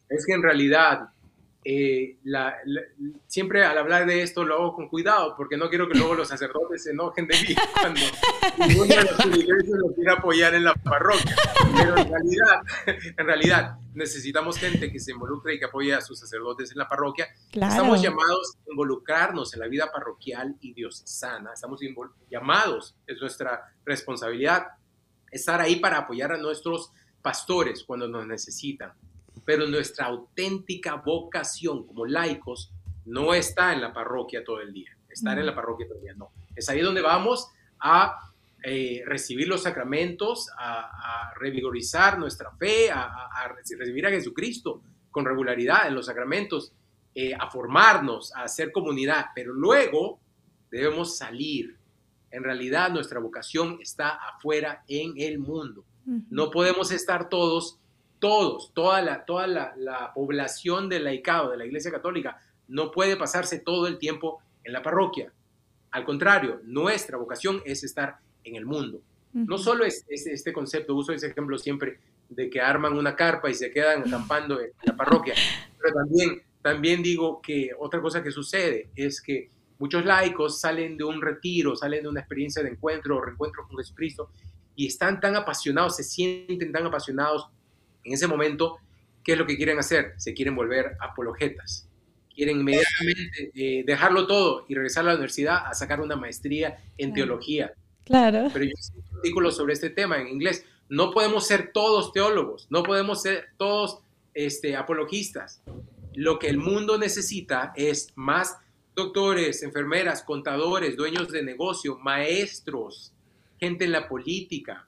[0.10, 1.10] Es que en realidad
[1.67, 2.19] eh,
[3.26, 6.28] siempre al hablar de esto lo hago con cuidado, porque no quiero que luego los
[6.28, 8.02] sacerdotes se enojen de mí cuando
[8.60, 11.36] ninguno de los iglesias lo quiere apoyar en la parroquia.
[11.76, 12.62] Pero en realidad,
[13.17, 16.88] en realidad, necesitamos gente que se involucre y que apoye a sus sacerdotes en la
[16.88, 17.30] parroquia.
[17.52, 21.54] Estamos llamados a involucrarnos en la vida parroquial y diocesana.
[21.54, 21.80] Estamos
[22.30, 24.67] llamados, es nuestra responsabilidad,
[25.36, 28.93] estar ahí para apoyar a nuestros pastores cuando nos necesitan
[29.45, 32.71] pero nuestra auténtica vocación como laicos
[33.06, 34.89] no está en la parroquia todo el día.
[35.08, 36.32] Estar en la parroquia todo el día, no.
[36.56, 38.32] Es ahí donde vamos a
[38.63, 45.95] eh, recibir los sacramentos, a, revigorizar nuestra fe, a, recibir a Jesucristo con regularidad en
[45.95, 46.74] los sacramentos,
[47.13, 50.19] eh, a formarnos, a hacer comunidad, pero luego
[50.71, 51.78] debemos salir.
[52.36, 55.86] En realidad nuestra vocación está afuera en el mundo.
[56.30, 57.80] No podemos estar todos
[58.19, 63.60] todos, toda la, toda la, población del laicado, de la Iglesia Católica, no puede pasarse
[63.60, 65.32] todo el tiempo en la parroquia.
[65.91, 69.02] Al contrario, nuestra vocación es estar en el mundo.
[69.34, 73.54] No solo es, este concepto, uso ese ejemplo siempre de que arman una carpa y
[73.54, 75.36] se quedan acampando en la parroquia,
[75.80, 81.04] pero también, también digo que otra cosa que sucede es que muchos laicos salen de
[81.04, 84.30] un retiro, salen de una experiencia de encuentro o reencuentro con Jesucristo
[84.76, 87.48] y están tan apasionados, se sienten tan apasionados
[88.04, 88.78] en ese momento,
[89.24, 90.14] ¿qué es lo que quieren hacer?
[90.18, 91.88] Se quieren volver apologetas.
[92.34, 97.14] Quieren inmediatamente eh, dejarlo todo y regresar a la universidad a sacar una maestría en
[97.14, 97.74] teología.
[98.04, 98.50] Claro.
[98.54, 100.66] Pero yo un artículo sobre este tema en inglés.
[100.90, 104.00] No podemos ser todos teólogos, no podemos ser todos
[104.34, 105.62] este, apologistas.
[106.14, 108.58] Lo que el mundo necesita es más
[108.95, 113.13] doctores, enfermeras, contadores, dueños de negocio, maestros,
[113.60, 114.86] gente en la política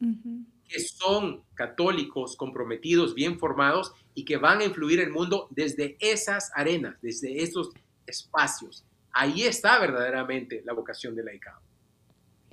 [0.68, 6.52] que son católicos comprometidos, bien formados y que van a influir el mundo desde esas
[6.56, 7.70] arenas, desde esos
[8.06, 8.84] espacios.
[9.12, 11.60] Ahí está verdaderamente la vocación del laicado.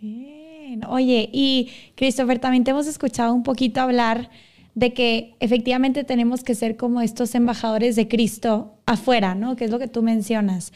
[0.00, 0.84] Bien.
[0.88, 4.30] Oye, y Christopher, también te hemos escuchado un poquito hablar
[4.74, 9.56] de que efectivamente tenemos que ser como estos embajadores de Cristo afuera, ¿no?
[9.56, 10.72] Que es lo que tú mencionas.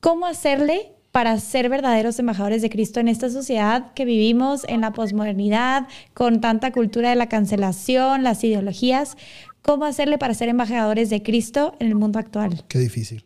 [0.00, 4.92] ¿Cómo hacerle para ser verdaderos embajadores de Cristo en esta sociedad que vivimos en la
[4.92, 9.16] posmodernidad, con tanta cultura de la cancelación, las ideologías.
[9.62, 12.64] ¿Cómo hacerle para ser embajadores de Cristo en el mundo actual?
[12.68, 13.24] Qué difícil.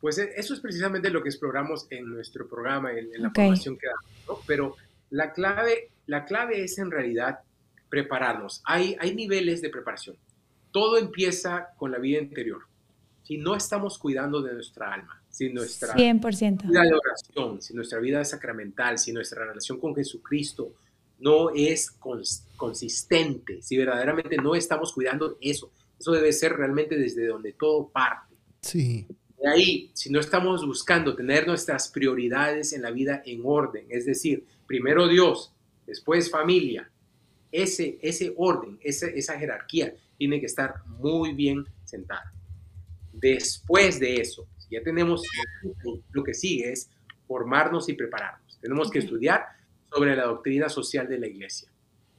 [0.00, 3.86] Pues e, eso es precisamente lo que exploramos en nuestro programa, en, la formación que
[3.86, 4.76] damos, Pero
[5.10, 7.40] la clave, la clave es en realidad
[7.88, 8.62] prepararnos.
[8.64, 10.16] Hay, hay niveles de preparación.
[10.72, 12.62] Todo empieza con la vida interior.
[13.22, 16.68] Si no estamos cuidando de nuestra alma, si nuestra 100%.
[16.68, 20.74] vida de oración, si nuestra vida sacramental, si nuestra relación con Jesucristo
[21.20, 21.90] no es
[22.56, 28.34] consistente, si verdaderamente no estamos cuidando eso, eso debe ser realmente desde donde todo parte.
[28.62, 29.06] Sí.
[29.40, 34.06] De ahí, si no estamos buscando tener nuestras prioridades en la vida en orden, es
[34.06, 35.52] decir, primero Dios,
[35.86, 36.90] después familia,
[37.50, 42.32] ese, ese orden, esa, esa jerarquía tiene que estar muy bien sentada.
[43.12, 45.22] Después de eso, ya tenemos
[46.12, 46.90] lo que sigue es
[47.26, 48.58] formarnos y prepararnos.
[48.60, 49.46] Tenemos que estudiar
[49.90, 51.68] sobre la doctrina social de la iglesia.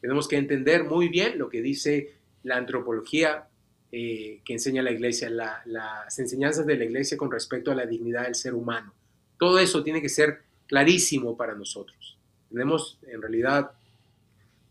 [0.01, 3.47] Tenemos que entender muy bien lo que dice la antropología
[3.91, 8.23] eh, que enseña la iglesia, las enseñanzas de la iglesia con respecto a la dignidad
[8.23, 8.93] del ser humano.
[9.38, 12.17] Todo eso tiene que ser clarísimo para nosotros.
[12.49, 13.71] Tenemos en realidad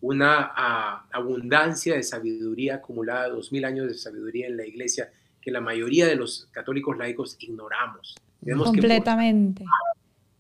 [0.01, 5.11] una ah, abundancia de sabiduría acumulada, dos mil años de sabiduría en la iglesia
[5.49, 8.15] que la mayoría de los católicos laicos ignoramos.
[8.59, 9.65] Completamente.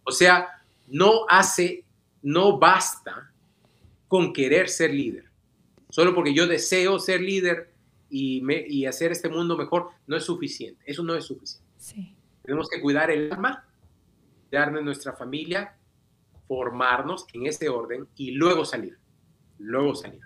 [0.04, 0.46] o sea,
[0.86, 1.82] no hace,
[2.22, 3.32] no basta
[4.06, 5.24] con querer ser líder.
[5.88, 7.72] Solo porque yo deseo ser líder
[8.10, 10.84] y, me, y hacer este mundo mejor, no es suficiente.
[10.84, 11.66] Eso no es suficiente.
[12.42, 13.66] Tenemos que cuidar el alma,
[14.52, 15.74] darle nuestra familia,
[16.46, 18.98] formarnos en este orden y luego salir.
[19.58, 20.20] Luego salir.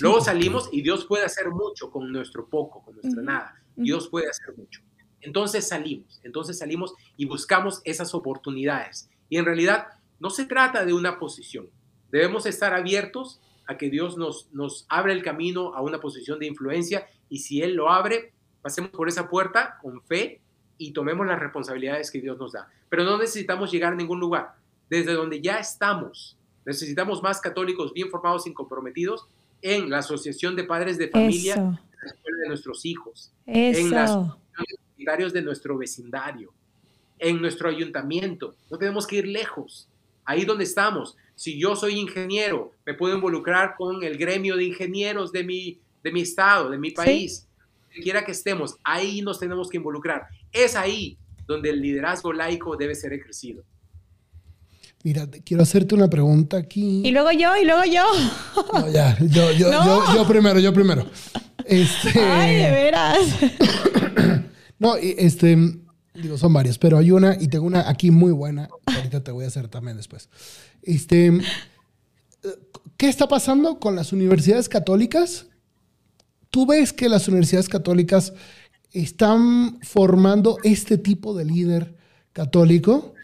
[0.00, 3.61] luego salimos y Dios puede hacer mucho con nuestro poco, con nuestra nada.
[3.76, 4.80] Dios puede hacer mucho.
[5.20, 9.08] Entonces salimos, entonces salimos y buscamos esas oportunidades.
[9.28, 9.86] Y en realidad
[10.18, 11.68] no se trata de una posición.
[12.10, 16.46] Debemos estar abiertos a que Dios nos, nos abre el camino a una posición de
[16.46, 20.40] influencia y si Él lo abre, pasemos por esa puerta con fe
[20.76, 22.68] y tomemos las responsabilidades que Dios nos da.
[22.88, 24.54] Pero no necesitamos llegar a ningún lugar.
[24.90, 29.26] Desde donde ya estamos, necesitamos más católicos bien formados y comprometidos
[29.62, 35.78] en la Asociación de Padres de Familia de nuestros hijos, en las comunitarios de nuestro
[35.78, 36.52] vecindario,
[37.18, 38.54] en nuestro ayuntamiento.
[38.70, 39.88] No tenemos que ir lejos.
[40.24, 41.16] Ahí donde estamos.
[41.34, 46.12] Si yo soy ingeniero, me puedo involucrar con el gremio de ingenieros de mi, de
[46.12, 47.46] mi estado, de mi país.
[47.90, 50.28] Quiera que estemos, ahí nos tenemos que involucrar.
[50.50, 53.64] Es ahí donde el liderazgo laico debe ser ejercido.
[55.04, 57.02] Mira, quiero hacerte una pregunta aquí.
[57.04, 58.04] Y luego yo, y luego yo.
[58.72, 61.06] No, ya, yo, yo, yo, yo primero, yo primero.
[61.64, 62.20] Este...
[62.20, 63.18] Ay, de veras.
[64.78, 65.56] no, este,
[66.14, 68.68] digo, son varias, pero hay una y tengo una aquí muy buena.
[68.86, 70.28] Ahorita te voy a hacer también después.
[70.82, 71.32] Este,
[72.96, 75.46] ¿qué está pasando con las universidades católicas?
[76.50, 78.34] ¿Tú ves que las universidades católicas
[78.92, 81.96] están formando este tipo de líder
[82.32, 83.14] católico?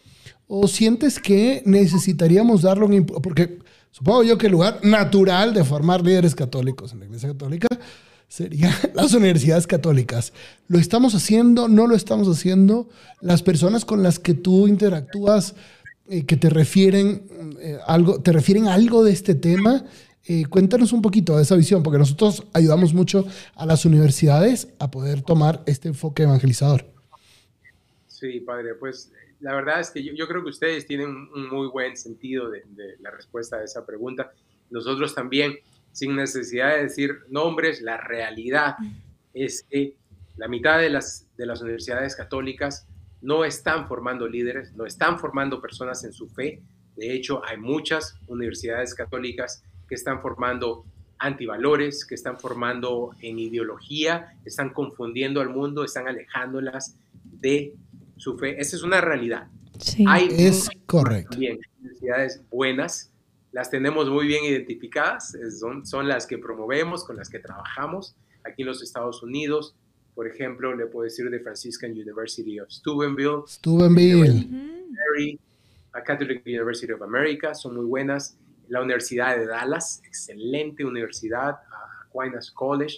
[0.51, 3.05] ¿O sientes que necesitaríamos darle un...
[3.05, 3.59] Porque
[3.91, 7.67] supongo yo que el lugar natural de formar líderes católicos en la Iglesia Católica
[8.27, 10.33] serían las universidades católicas.
[10.67, 11.67] ¿Lo estamos haciendo?
[11.67, 12.89] ¿No lo estamos haciendo?
[13.21, 15.53] Las personas con las que tú interactúas,
[16.07, 17.27] eh, que te refieren,
[17.59, 19.85] eh, algo, te refieren algo de este tema,
[20.25, 23.23] eh, cuéntanos un poquito de esa visión, porque nosotros ayudamos mucho
[23.53, 26.87] a las universidades a poder tomar este enfoque evangelizador.
[28.07, 31.95] Sí, padre, pues la verdad es que yo, creo que ustedes tienen un muy buen
[31.95, 32.63] sentido de,
[32.99, 34.31] la respuesta a esa pregunta.
[34.69, 35.57] Nosotros también,
[35.91, 38.75] sin necesidad de decir nombres, la realidad
[39.33, 39.95] es que
[40.37, 42.87] la mitad de las, de las universidades católicas
[43.21, 46.61] no están formando líderes, no están formando personas en su fe.
[46.95, 50.85] De hecho, hay muchas universidades católicas que están formando
[51.17, 57.73] antivalores, que están formando en ideología, están confundiendo al mundo, están alejándolas de
[58.19, 58.59] su fe.
[58.59, 59.47] Esa es una realidad.
[60.07, 61.37] Hay es correcto.
[61.37, 63.11] Bien, universidades buenas,
[63.51, 68.61] las tenemos muy bien identificadas, son, son las que promovemos, con las que trabajamos aquí
[68.63, 69.75] en los Estados Unidos.
[70.13, 73.43] Por ejemplo, le puedo decir de Franciscan University of Steubenville.
[73.47, 74.67] Steubenville.
[75.93, 78.37] La Catholic University of America, son muy buenas.
[78.67, 81.55] La Universidad de Dallas, excelente universidad,
[82.13, 82.97] Aquinas College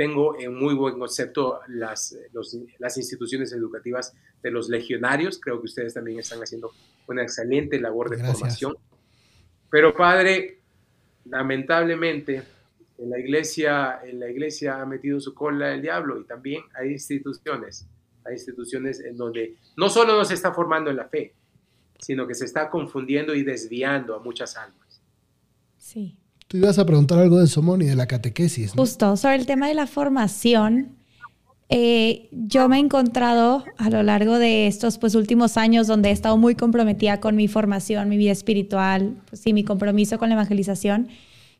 [0.00, 2.16] tengo en muy buen concepto las,
[2.78, 5.38] las instituciones educativas de los legionarios.
[5.38, 6.72] Creo que ustedes también están haciendo
[7.06, 8.78] una excelente labor de formación.
[9.70, 10.60] Pero padre,
[11.26, 12.42] lamentablemente
[12.96, 16.92] en la iglesia, en la iglesia ha metido su cola el diablo y también hay
[16.92, 17.86] instituciones,
[18.24, 21.34] hay instituciones en donde no solo no se está formando en la fe,
[21.98, 25.02] sino que se está confundiendo y desviando a muchas almas.
[25.76, 26.16] Sí.
[26.50, 28.72] Tú ibas a preguntar algo de Somón y de la catequesis.
[28.72, 30.96] Justo, sobre el tema de la formación.
[31.68, 36.12] Eh, yo me he encontrado a lo largo de estos pues, últimos años donde he
[36.12, 40.34] estado muy comprometida con mi formación, mi vida espiritual, pues, y mi compromiso con la
[40.34, 41.06] evangelización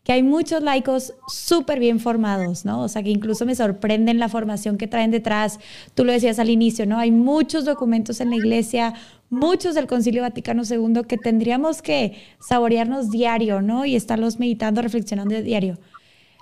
[0.03, 2.83] que hay muchos laicos súper bien formados, ¿no?
[2.83, 5.61] O sea, que incluso me sorprenden la formación que traen detrás.
[5.95, 6.99] Tú lo decías al inicio, ¿no?
[6.99, 8.95] Hay muchos documentos en la iglesia,
[9.29, 13.85] muchos del Concilio Vaticano II que tendríamos que saborearnos diario, ¿no?
[13.85, 15.79] Y estarlos meditando, reflexionando diario.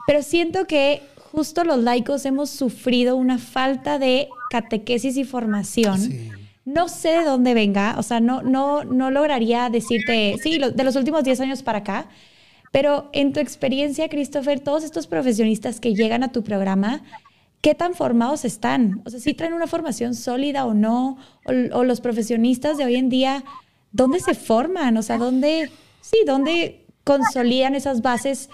[0.07, 1.03] Pero siento que
[1.33, 6.01] justo los laicos hemos sufrido una falta de catequesis y formación.
[6.65, 10.97] No sé de dónde venga, o sea, no, no, no lograría decirte, sí, de los
[10.97, 12.09] últimos 10 años para acá,
[12.73, 17.03] pero en tu experiencia, Christopher, todos estos profesionistas que llegan a tu programa,
[17.61, 19.03] ¿qué tan formados están?
[19.05, 23.09] O sea, si traen una formación sólida o no, o, los profesionistas de hoy en
[23.09, 23.45] día,
[23.93, 24.97] ¿dónde se forman?
[24.97, 28.51] O sea, ¿dónde, sí, dónde consolidan esas bases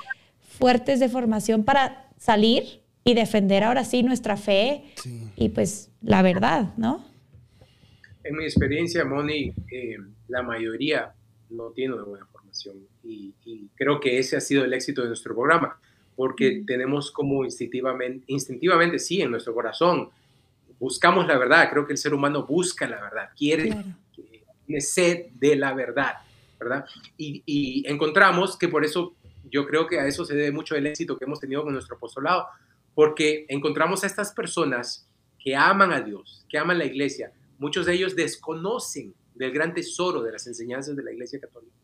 [0.58, 4.84] fuertes de formación para salir y defender ahora sí nuestra fe
[5.36, 7.04] y pues la verdad, ¿no?
[8.22, 9.98] En mi experiencia, Moni, eh,
[10.28, 11.12] la mayoría
[11.50, 13.34] no tiene una buena formación y,
[13.74, 15.78] creo que ese ha sido el éxito de nuestro programa,
[16.16, 20.10] porque tenemos como instintivamente, instintivamente, sí, en nuestro corazón,
[20.78, 23.84] buscamos la verdad, creo que el ser humano busca la verdad, quiere,
[24.66, 26.14] tiene sed de la verdad,
[26.58, 26.86] ¿verdad?
[27.16, 29.14] Y, y, encontramos que por eso
[29.50, 31.96] yo creo que a eso se debe mucho el éxito que hemos tenido con nuestro
[31.96, 32.46] apostolado,
[32.94, 37.94] porque encontramos a estas personas que aman a Dios, que aman la iglesia, muchos de
[37.94, 41.74] ellos desconocen del gran tesoro de las enseñanzas de la iglesia católica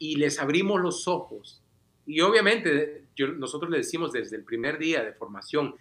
[0.00, 1.62] y les abrimos los ojos.
[2.06, 3.04] Y obviamente
[3.36, 5.76] nosotros le decimos desde el primer día de formación,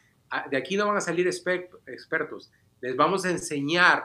[0.52, 2.52] de aquí no van a salir expertos,
[2.82, 4.04] les vamos a enseñar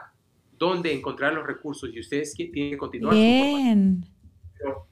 [0.57, 3.13] dónde encontrar los recursos y ustedes tienen que continuar.
[3.13, 4.05] Bien.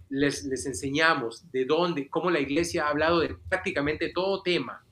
[0.09, 4.85] les, les enseñamos de dónde, cómo la iglesia ha hablado de prácticamente todo tema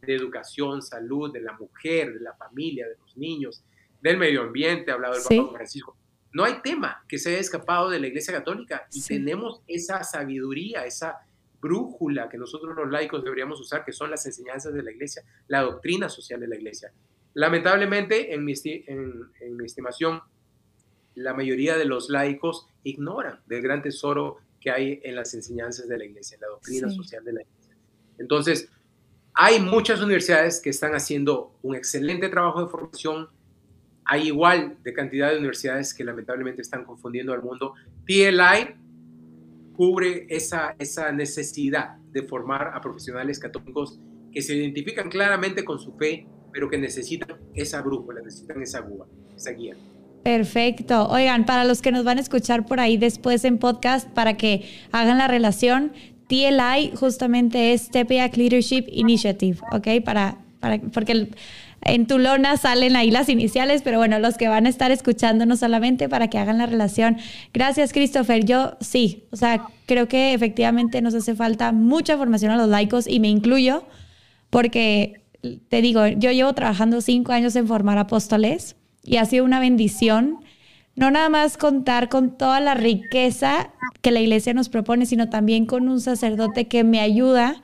[0.00, 3.64] de educación, salud, de la mujer, de la familia, de los niños,
[4.00, 5.96] del medio ambiente, ha hablado el Papa Francisco.
[6.32, 10.86] No hay tema que se haya escapado de la Iglesia Católica y tenemos esa sabiduría,
[10.86, 11.18] esa
[11.60, 15.62] brújula que nosotros los laicos deberíamos usar, que son las enseñanzas de la Iglesia, la
[15.62, 16.92] doctrina social de la Iglesia.
[17.34, 20.20] Lamentablemente, en mi, en, mi estimación,
[21.14, 25.98] la mayoría de los laicos ignoran del gran tesoro que hay en las enseñanzas de
[25.98, 27.76] la Iglesia, la doctrina social de la Iglesia.
[28.18, 28.68] Entonces,
[29.34, 33.28] hay muchas universidades que están haciendo un excelente trabajo de formación.
[34.04, 37.74] Hay igual de cantidad de universidades que lamentablemente están confundiendo al mundo.
[38.06, 38.74] TLI
[39.74, 44.00] cubre esa, esa necesidad de formar a profesionales católicos
[44.32, 49.04] que se identifican claramente con su fe, pero que necesitan esa brújula, necesitan esa guía.
[49.36, 49.76] Esa guía.
[50.22, 51.08] Perfecto.
[51.08, 54.68] Oigan, para los que nos van a escuchar por ahí después en podcast, para que
[54.92, 55.92] hagan la relación,
[56.28, 60.02] TLI justamente es Tepeyac Leadership Initiative, ¿ok?
[60.04, 61.28] Para, para, porque
[61.84, 65.60] en tu lona salen ahí las iniciales, pero bueno, los que van a estar escuchándonos
[65.60, 67.18] solamente para que hagan la relación.
[67.52, 68.44] Gracias, Christopher.
[68.44, 73.06] Yo sí, o sea, creo que efectivamente nos hace falta mucha formación a los laicos
[73.06, 73.84] y me incluyo
[74.50, 75.22] porque,
[75.68, 80.38] te digo, yo llevo trabajando cinco años en formar apóstoles y ha sido una bendición
[80.94, 83.70] no nada más contar con toda la riqueza
[84.02, 87.62] que la iglesia nos propone, sino también con un sacerdote que me ayuda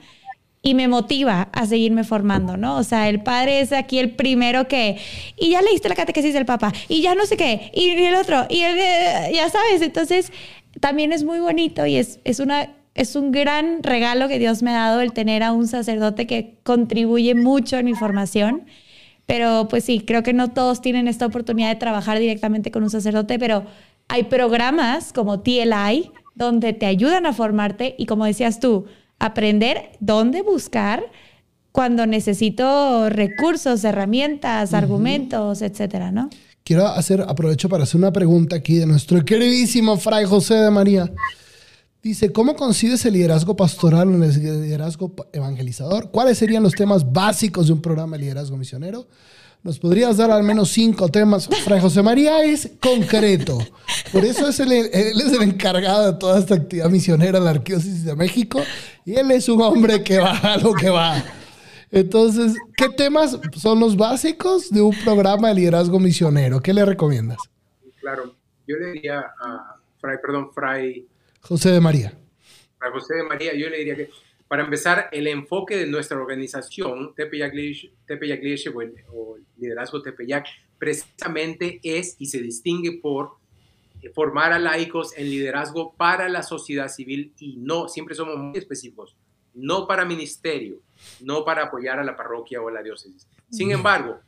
[0.62, 2.76] y me motiva a seguirme formando, ¿no?
[2.76, 4.98] O sea, el padre es aquí el primero que,
[5.36, 8.46] y ya leíste la catequesis del Papa, y ya no sé qué, y, el otro,
[8.48, 10.32] y eh, ya sabes, entonces
[10.80, 14.70] también es muy bonito y es, es, una, es un gran regalo que Dios me
[14.70, 18.66] ha dado el tener a un sacerdote que contribuye mucho en mi formación
[19.28, 22.88] pero pues sí, creo que no todos tienen esta oportunidad de trabajar directamente con un
[22.88, 23.66] sacerdote, pero
[24.09, 28.86] hay programas como TLI donde te ayudan a formarte y como decías tú,
[29.18, 31.02] aprender dónde buscar
[31.72, 36.30] cuando necesito recursos, herramientas, argumentos, etcétera, ¿no?
[36.64, 41.10] Quiero hacer, aprovecho para hacer una pregunta aquí de nuestro queridísimo Fray José de María.
[42.02, 46.10] Dice, ¿cómo concibes el liderazgo pastoral o el liderazgo evangelizador?
[46.10, 49.08] ¿Cuáles serían los temas básicos de un programa de liderazgo misionero?
[49.62, 51.48] ¿Nos podrías dar al menos cinco temas?
[51.64, 53.59] Fray José María es concreto.
[54.12, 58.04] Por eso es él es el encargado de toda esta actividad misionera en la Arquidiócesis
[58.04, 58.61] de México.
[59.04, 61.22] Y él es un hombre que va a lo que va.
[61.90, 66.61] Entonces, ¿qué temas son los básicos de un programa de liderazgo misionero?
[66.61, 67.38] ¿Qué le recomiendas?
[68.00, 68.34] Claro,
[68.66, 71.06] yo le diría a Fray, perdón, Fray
[71.40, 72.12] José de María.
[72.78, 74.11] Para José de María, yo le diría que,
[74.49, 78.74] para empezar, el enfoque de nuestra organización, Tepeyac Leadership
[79.12, 80.46] o Liderazgo Tepeyac,
[80.78, 83.36] precisamente es y se distingue por
[84.01, 88.57] eh, formar a laicos en liderazgo para la sociedad civil y no, siempre somos muy
[88.57, 89.16] específicos,
[89.55, 90.80] no para ministerio,
[91.20, 93.26] no para apoyar a la parroquia o a la diócesis.
[93.51, 94.20] Sin embargo,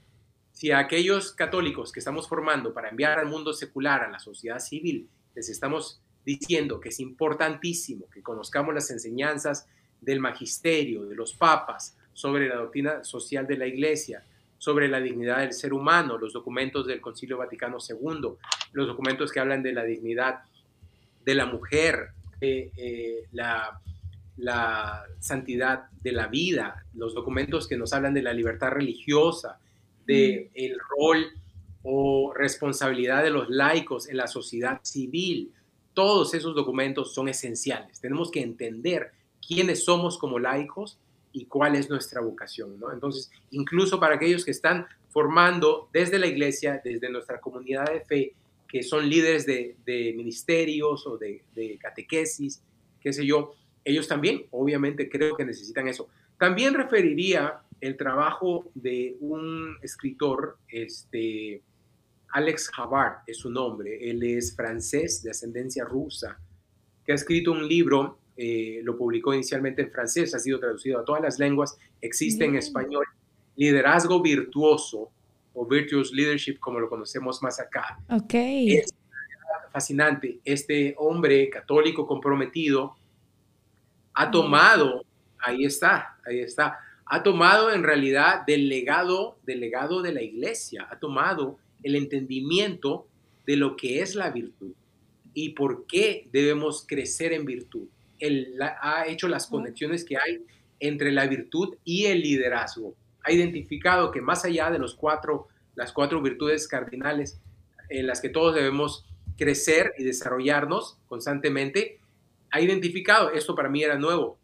[0.52, 4.58] si a aquellos católicos que estamos formando para enviar al mundo secular, a la sociedad
[4.58, 9.66] civil, les estamos diciendo que es importantísimo que conozcamos las enseñanzas
[10.00, 14.22] del magisterio, de los papas, sobre la doctrina social de la Iglesia,
[14.58, 18.30] sobre la dignidad del ser humano, los documentos del Concilio Vaticano II,
[18.72, 20.40] los documentos que hablan de la dignidad
[21.24, 23.80] de la mujer, eh, la,
[24.36, 29.58] la santidad de la vida, los documentos que nos hablan de la libertad religiosa,
[30.06, 31.26] de el rol
[31.82, 35.52] o responsabilidad de los laicos en la sociedad civil,
[35.94, 38.00] todos esos documentos son esenciales.
[38.00, 39.12] Tenemos que entender
[39.50, 40.96] quiénes somos como laicos
[41.32, 42.92] y cuál es nuestra vocación, ¿no?
[42.92, 48.34] Entonces, incluso para aquellos que están formando desde la iglesia, desde nuestra comunidad de fe,
[48.68, 52.62] que son líderes de, ministerios o de, de, catequesis,
[53.00, 56.08] qué sé yo, ellos también, obviamente, creo que necesitan eso.
[56.38, 61.60] También referiría el trabajo de un escritor, este,
[62.28, 64.08] Alex Havard es su nombre.
[64.08, 66.38] Él es francés de ascendencia rusa,
[67.04, 71.04] que ha escrito un libro, eh, lo publicó inicialmente en francés, ha sido traducido a
[71.04, 73.04] todas las lenguas, existe en español,
[73.54, 75.10] Liderazgo Virtuoso
[75.52, 77.98] o Virtuous Leadership, como lo conocemos más acá.
[78.08, 78.32] Ok.
[78.32, 78.94] Es
[79.70, 80.38] fascinante.
[80.42, 82.96] Este hombre católico comprometido
[84.14, 85.04] ha tomado,
[85.38, 90.88] ahí está, ahí está, ha tomado en realidad del legado, del legado de la iglesia,
[90.90, 93.06] ha tomado el entendimiento
[93.44, 94.72] de lo que es la virtud
[95.34, 97.86] y por qué debemos crecer en virtud.
[98.20, 100.44] Él ha hecho las conexiones que hay
[100.78, 102.94] entre la virtud y el liderazgo.
[103.24, 107.40] Ha identificado que más allá de los cuatro, las cuatro virtudes cardinales
[107.88, 109.04] en las que todos debemos
[109.36, 111.98] crecer y desarrollarnos constantemente,
[112.50, 114.38] ha identificado, esto para mí era nuevo,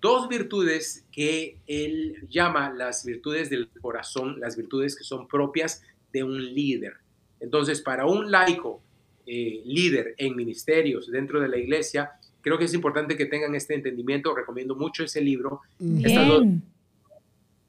[0.00, 6.24] dos virtudes que él llama las virtudes del corazón, las virtudes que son propias de
[6.24, 6.94] un líder.
[7.38, 8.82] Entonces, para un laico
[9.26, 12.12] eh, líder en ministerios dentro de la iglesia,
[12.42, 14.34] creo que es importante que tengan este entendimiento.
[14.34, 15.62] Recomiendo mucho ese libro.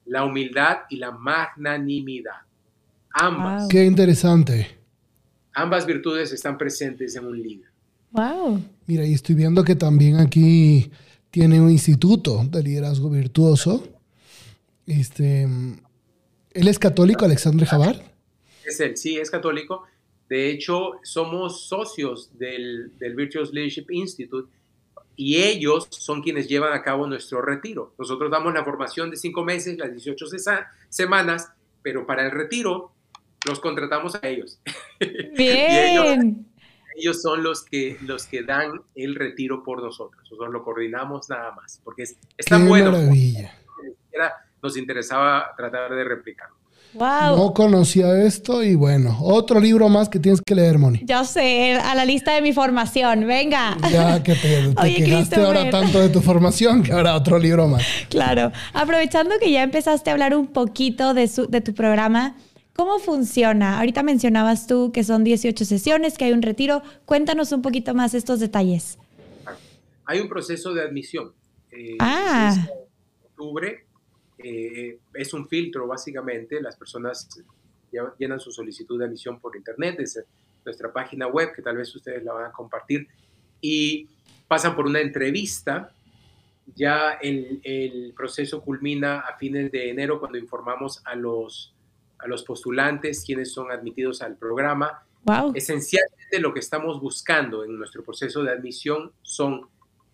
[0.04, 2.42] la humildad y la magnanimidad.
[3.14, 3.68] Ambas.
[3.68, 4.68] Qué interesante.
[5.54, 7.68] Ambas virtudes están presentes en un líder.
[8.10, 8.62] Wow.
[8.86, 10.90] Mira, y estoy viendo que también aquí
[11.30, 13.88] tiene un instituto de liderazgo virtuoso.
[14.86, 18.02] Este, ¿Él es católico, Alexandre Javar?
[18.64, 19.84] Es él, sí, es católico.
[20.28, 24.50] De hecho, somos socios del, del Virtuous Leadership Institute
[25.16, 27.94] y ellos son quienes llevan a cabo nuestro retiro.
[27.98, 30.26] Nosotros damos la formación de cinco meses, las 18
[30.88, 31.52] semanas,
[31.82, 32.92] pero para el retiro
[33.46, 34.60] los contratamos a ellos.
[35.36, 36.46] Bien.
[36.96, 40.22] ellos, son los que, los que dan el retiro por nosotros.
[40.22, 42.92] Nosotros lo coordinamos nada más, porque es, tan bueno.
[42.92, 43.58] Maravilla.
[44.62, 46.61] Nos interesaba tratar de replicarlo.
[46.94, 47.36] Wow.
[47.36, 51.00] No conocía esto y bueno, otro libro más que tienes que leer, Moni.
[51.04, 53.78] Ya sé, a la lista de mi formación, venga.
[53.90, 57.82] Ya que te, quedaste ahora tanto de tu formación que ahora otro libro más.
[58.10, 62.36] Claro, aprovechando que ya empezaste a hablar un poquito de, su, de tu programa,
[62.74, 63.78] ¿cómo funciona?
[63.78, 66.82] Ahorita mencionabas tú que son 18 sesiones, que hay un retiro.
[67.06, 68.98] Cuéntanos un poquito más estos detalles.
[70.04, 71.32] Hay un proceso de admisión.
[71.70, 72.54] Eh, ah.
[73.24, 73.86] octubre
[74.42, 77.28] eh, es un filtro básicamente, las personas
[78.18, 80.24] llenan su solicitud de admisión por internet desde
[80.64, 83.06] nuestra página web, que tal vez ustedes la van a compartir,
[83.60, 84.08] y
[84.48, 85.92] pasan por una entrevista.
[86.74, 91.74] Ya el, el proceso culmina a fines de enero cuando informamos a los,
[92.18, 95.04] a los postulantes quienes son admitidos al programa.
[95.24, 95.52] Wow.
[95.54, 99.68] Esencialmente lo que estamos buscando en nuestro proceso de admisión son,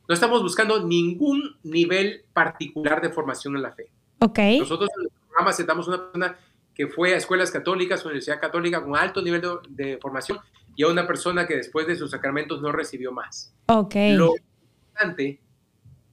[0.08, 3.90] no estamos buscando ningún nivel particular de formación en la fe.
[4.20, 6.38] Nosotros en el programa aceptamos una persona
[6.74, 10.38] que fue a escuelas católicas, universidad católica con alto nivel de, formación
[10.76, 13.52] y a una persona que después de sus sacramentos no recibió más.
[13.66, 13.94] Ok.
[14.12, 15.40] Lo importante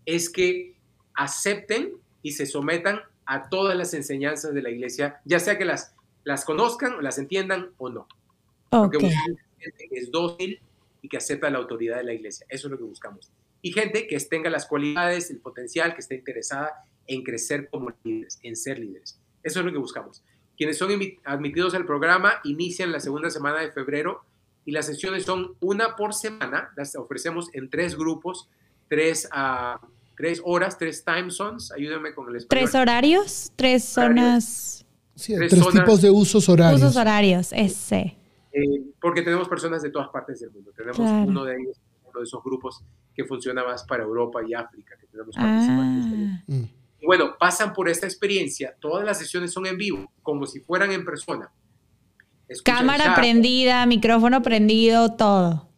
[0.06, 0.76] es que
[1.14, 1.94] acepten
[2.24, 6.46] y se sometan a todas las enseñanzas de la iglesia, ya sea que las, las
[6.46, 8.08] conozcan, las entiendan o no.
[8.72, 9.00] Okay.
[9.00, 9.16] Porque
[9.60, 10.60] gente que es dócil
[11.02, 12.46] y que acepta la autoridad de la iglesia.
[12.50, 13.32] Eso es lo que buscamos.
[13.62, 18.40] Y gente que tenga las cualidades, el potencial, que esté interesada en crecer como líderes,
[18.44, 19.20] en ser líderes.
[19.44, 20.24] Eso es lo que buscamos.
[20.58, 20.90] Quienes son
[21.26, 24.24] admitidos al programa inician la segunda semana de febrero
[24.64, 26.72] y las sesiones son una por semana.
[26.76, 28.50] Las ofrecemos en tres grupos,
[28.88, 29.80] tres, a
[30.16, 31.72] tres horas, tres time zones.
[31.72, 32.64] Ayúdenme con el español.
[32.64, 33.52] ¿Tres horarios?
[33.56, 34.86] ¿Tres zonas?
[35.16, 36.82] Sí, tres, tipos de usos horarios.
[36.82, 38.18] Usos horarios, ese.
[38.52, 40.72] Eh, porque tenemos personas de todas partes del mundo.
[40.76, 42.82] Tenemos uno de ellos, uno de esos grupos
[43.14, 46.44] que funciona más para Europa y África, que tenemos participantes.
[46.50, 50.92] Ah bueno, pasan por esta experiencia, todas las sesiones son en vivo, como si fueran
[50.92, 51.52] en persona.
[52.64, 55.70] Cámara prendida, micrófono prendido, todo.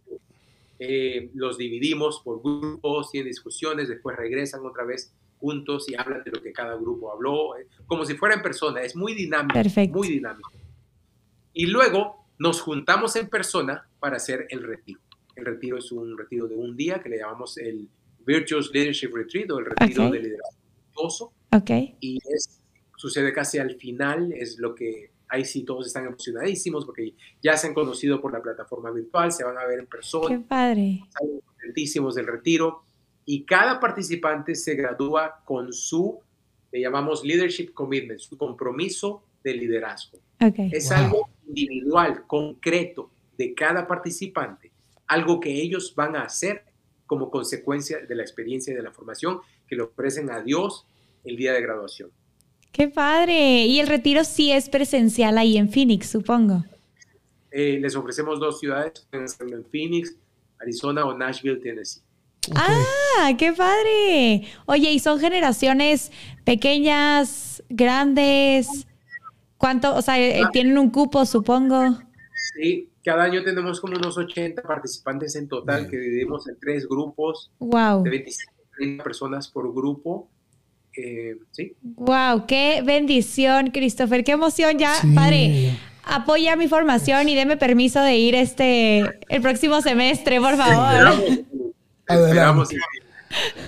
[0.80, 6.32] Eh, los dividimos por grupos, tienen discusiones, después regresan otra vez juntos y hablan de
[6.32, 8.82] lo que cada grupo habló, eh, como si fuera en persona.
[8.82, 9.53] Es muy dinámico.
[9.53, 9.97] Perfecto.
[9.97, 10.51] Muy dinámico.
[11.53, 14.99] Y luego nos juntamos en persona para hacer el retiro.
[15.36, 17.88] El retiro es un retiro de un día que le llamamos el
[18.25, 20.66] Virtuous Leadership Retreat o el retiro de liderazgo
[21.52, 21.95] Okay.
[22.00, 22.62] Y es,
[22.95, 27.68] sucede casi al final, es lo que ahí sí todos están emocionadísimos porque ya se
[27.68, 30.28] han conocido por la plataforma virtual, se van a ver en persona.
[30.28, 31.02] Qué padre.
[31.06, 32.84] Están contentísimos del retiro
[33.26, 36.20] y cada participante se gradúa con su,
[36.72, 40.20] le llamamos leadership commitment, su compromiso de liderazgo.
[40.39, 40.70] Okay.
[40.72, 44.72] Es algo individual, concreto de cada participante,
[45.08, 46.64] algo que ellos van a hacer
[47.06, 50.86] como consecuencia de la experiencia y de la formación que le ofrecen a Dios
[51.24, 52.09] el día de graduación.
[52.72, 53.65] ¡Qué padre!
[53.65, 56.63] Y el retiro sí es presencial ahí en Phoenix, supongo.
[57.51, 60.15] Eh, les ofrecemos dos ciudades, en Phoenix,
[60.59, 62.01] Arizona o Nashville, Tennessee.
[62.55, 64.47] ¡Ah, qué padre!
[64.65, 66.11] Oye, ¿y son generaciones
[66.45, 68.88] pequeñas, grandes?
[69.57, 69.95] ¿Cuánto?
[69.95, 70.49] O sea, eh, ah.
[70.51, 71.97] tienen un cupo, supongo.
[72.53, 77.51] Sí, cada año tenemos como unos 80 participantes en total que dividimos en tres grupos
[77.59, 78.03] wow.
[78.03, 80.30] de 25 30 personas por grupo.
[80.95, 81.73] Eh, ¿sí?
[81.82, 82.45] ¡Wow!
[82.47, 84.23] ¡Qué bendición, Christopher!
[84.23, 84.78] ¡Qué emoción!
[84.80, 88.99] Ya, padre, apoya mi formación y deme permiso de ir este
[89.30, 91.45] el próximo semestre, por favor.
[92.07, 92.78] Adelante.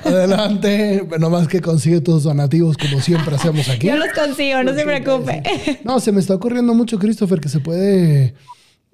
[0.03, 3.87] Adelante, más que consigue tus donativos como siempre hacemos aquí.
[3.87, 5.43] Yo los consigo, no se preocupe.
[5.83, 8.33] No, se me está ocurriendo mucho, Christopher, que se puede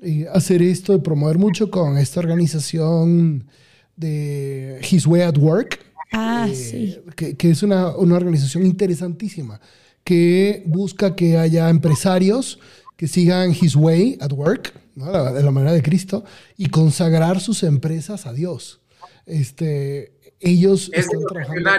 [0.02, 3.48] eh, hacer esto y promover mucho con esta organización
[3.96, 5.80] de His Way at Work.
[6.18, 6.98] Ah, sí.
[7.16, 9.60] Que, es una, organización interesantísima
[10.06, 12.58] que busca que haya empresarios
[12.96, 16.24] que sigan His Way at Work, de la manera de Cristo,
[16.56, 18.80] y consagrar sus empresas a Dios.
[19.26, 21.70] Este, ellos es están trabajando.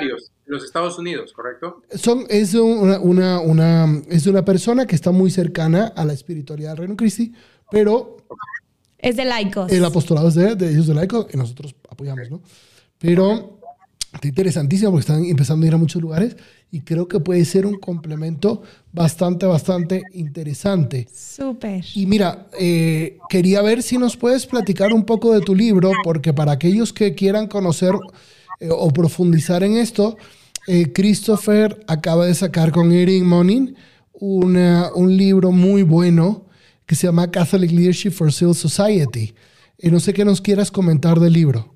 [0.45, 1.83] los Estados Unidos, ¿correcto?
[1.95, 6.71] Son, es, una, una, una, es una persona que está muy cercana a la espiritualidad
[6.71, 7.33] del Reino Cristi,
[7.71, 8.19] pero...
[8.99, 9.73] Es de laicos.
[9.73, 12.43] El apostolado es de, ellos de laicos y nosotros apoyamos, ¿no?
[12.99, 13.56] Pero
[14.17, 16.37] está interesantísimo porque están empezando a ir a muchos lugares
[16.71, 18.63] y creo que puede ser un complemento
[18.93, 21.07] bastante, bastante interesante.
[21.13, 21.85] Súper.
[21.95, 26.33] Y mira, eh, quería ver si nos puedes platicar un poco de tu libro, porque
[26.33, 27.95] para aquellos que quieran conocer
[28.61, 30.17] eh, o profundizar en esto,
[30.67, 33.77] eh, Christopher acaba de sacar con Erin Monin
[34.19, 36.47] un libro muy bueno
[36.87, 39.35] que se llama Catholic Leadership for Civil Society.
[39.79, 41.76] Y no sé qué nos quieras comentar del libro.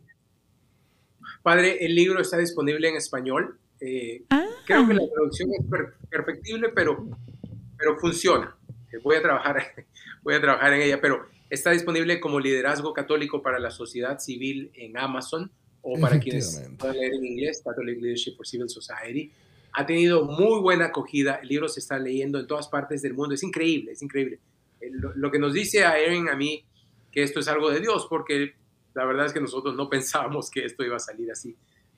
[1.43, 3.59] Padre, el libro está disponible en español.
[4.30, 4.47] Ah.
[4.66, 5.64] Creo que la traducción es
[6.11, 7.07] perfectible, pero,
[7.78, 8.57] pero funciona.
[9.03, 9.86] Voy a, trabajar,
[10.22, 14.70] voy a trabajar en ella, pero está disponible como liderazgo católico para la sociedad civil
[14.74, 15.51] en Amazon
[15.82, 19.32] o para quienes puedan leer en inglés, Catholic Leadership for Civil Society.
[19.72, 23.34] Ha tenido muy buena acogida, el libro se está leyendo en todas partes del mundo,
[23.34, 24.38] es increíble, es increíble.
[24.91, 26.64] Lo, que nos dice a Erin, a mí,
[27.12, 28.55] que esto es algo de Dios, porque
[29.01, 31.57] la verdad es que nosotros no pensábamos que esto iba a salir así.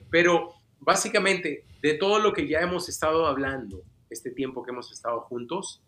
[0.09, 5.23] Pero básicamente, de todo lo que ya hemos estado hablando, este tiempo que hemos estado
[5.23, 5.83] juntos,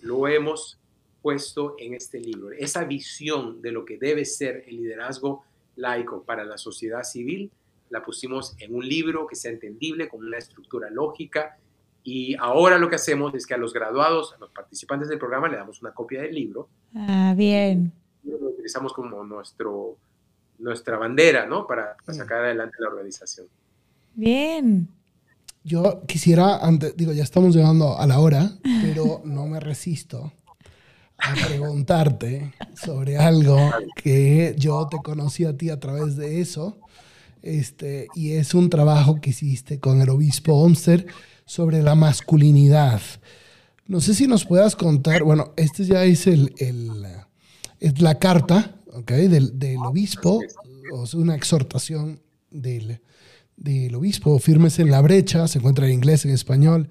[0.00, 0.80] lo hemos
[1.22, 2.50] puesto en este libro.
[2.50, 5.44] Esa visión de lo que debe ser el liderazgo
[5.76, 7.52] laico para la sociedad civil,
[7.88, 11.58] la pusimos en un libro que sea entendible, con una estructura lógica.
[12.02, 15.46] Y ahora lo que hacemos es que a los graduados, a los participantes del programa,
[15.46, 16.68] le damos una copia del libro.
[16.92, 17.92] Ah, bien.
[18.24, 19.96] Lo utilizamos como nuestro,
[20.58, 21.66] nuestra bandera, ¿no?
[21.66, 23.46] Para, para sacar adelante la organización.
[24.14, 24.88] Bien.
[25.64, 28.52] Yo quisiera, antes, digo, ya estamos llegando a la hora,
[28.82, 30.32] pero no me resisto
[31.18, 33.58] a preguntarte sobre algo
[33.96, 36.78] que yo te conocí a ti a través de eso.
[37.42, 41.06] Este, y es un trabajo que hiciste con el obispo Omster
[41.44, 43.00] sobre la masculinidad.
[43.86, 46.90] No sé si nos puedas contar, bueno, este ya es, el, el
[47.80, 50.40] es la carta okay, del, del obispo,
[50.92, 52.20] o sea, una exhortación
[52.50, 53.00] del,
[53.56, 56.88] del obispo, Firmes en la brecha, se encuentra en inglés, en español.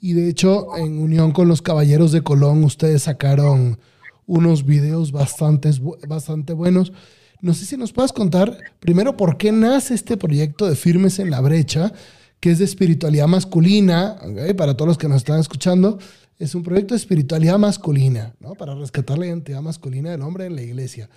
[0.00, 3.78] Y de hecho, en unión con los Caballeros de Colón, ustedes sacaron
[4.26, 5.70] unos videos bastante,
[6.06, 6.92] bastante buenos.
[7.40, 11.30] No sé si nos puedes contar primero por qué nace este proyecto de Firmes en
[11.30, 11.92] la Brecha,
[12.40, 14.16] que es de espiritualidad masculina,
[14.56, 15.98] para todos los que nos están escuchando,
[16.38, 18.54] es un proyecto de espiritualidad masculina, ¿no?
[18.54, 21.10] para rescatar la identidad masculina del hombre en la iglesia.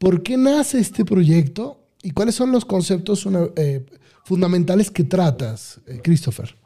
[0.00, 3.84] ¿Por qué nace este proyecto y cuáles son los conceptos eh,
[4.24, 6.56] fundamentales que tratas, eh, Christopher?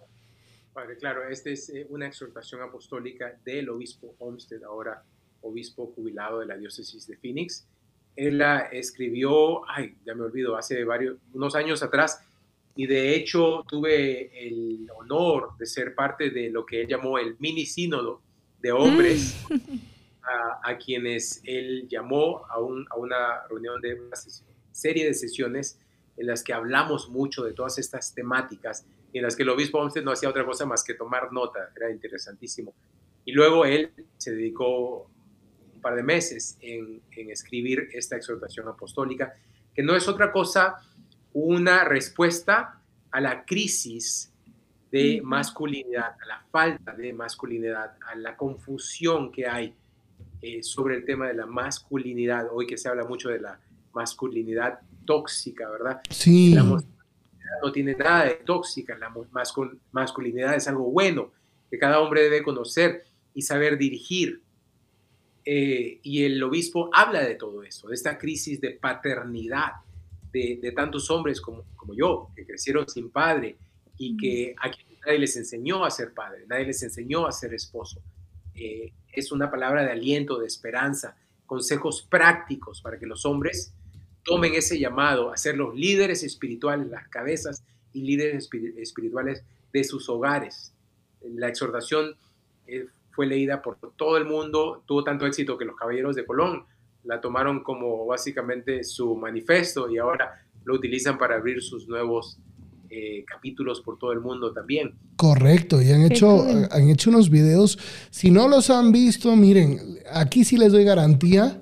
[1.00, 5.02] claro, esta es eh, una exhortación apostólica del obispo Olmsted, ahora
[5.42, 7.66] obispo jubilado de la diócesis de Phoenix.
[8.14, 12.20] Él la escribió, ay, ya me olvido, hace varios, unos años atrás,
[12.76, 17.34] y de hecho tuve el honor de ser parte de lo que él llamó el
[17.40, 18.22] mini sínodo
[18.62, 19.36] de hombres,
[20.24, 20.68] mm.
[20.68, 24.16] a, quienes él llamó a, un, a una reunión de una
[24.72, 25.78] serie de sesiones
[26.16, 29.78] en las que hablamos mucho de todas estas temáticas y en las que el obispo
[29.78, 32.74] Olmsted no hacía otra cosa más que tomar nota, era interesantísimo.
[33.24, 35.10] Y luego él se dedicó
[35.74, 39.34] un par de meses en, en escribir esta exhortación apostólica,
[39.74, 40.76] que no es otra cosa
[41.32, 44.32] una respuesta a la crisis
[44.90, 49.74] de masculinidad, a la falta de masculinidad, a la confusión que hay
[50.46, 53.58] eh, sobre el tema de la masculinidad, hoy que se habla mucho de la
[53.94, 56.02] masculinidad tóxica, ¿verdad?
[56.10, 56.52] Sí.
[56.52, 59.10] La no tiene nada de tóxica, la
[59.90, 61.32] masculinidad es algo bueno
[61.70, 64.42] que cada hombre debe conocer y saber dirigir.
[65.46, 69.72] Eh, y el obispo habla de todo eso, de esta crisis de paternidad
[70.30, 73.56] de, tantos hombres como, como yo, que crecieron sin padre
[73.96, 77.54] y que a quien nadie les enseñó a ser padre, nadie les enseñó a ser
[77.54, 78.02] esposo.
[78.54, 83.72] Eh, es una palabra de aliento, de esperanza, consejos prácticos para que los hombres
[84.22, 87.62] tomen ese llamado a ser los líderes espirituales, las cabezas
[87.92, 90.72] y líderes espirituales de sus hogares.
[91.22, 92.16] La exhortación
[92.66, 96.64] eh, fue leída por todo el mundo, tuvo tanto éxito que los caballeros de Colón
[97.04, 102.38] la tomaron como básicamente su manifiesto y ahora lo utilizan para abrir sus nuevos
[102.96, 104.94] eh, capítulos por todo el mundo también.
[105.16, 107.76] Correcto, y han hecho, han hecho unos videos.
[108.10, 111.60] Si no los han visto, miren, aquí sí les doy garantía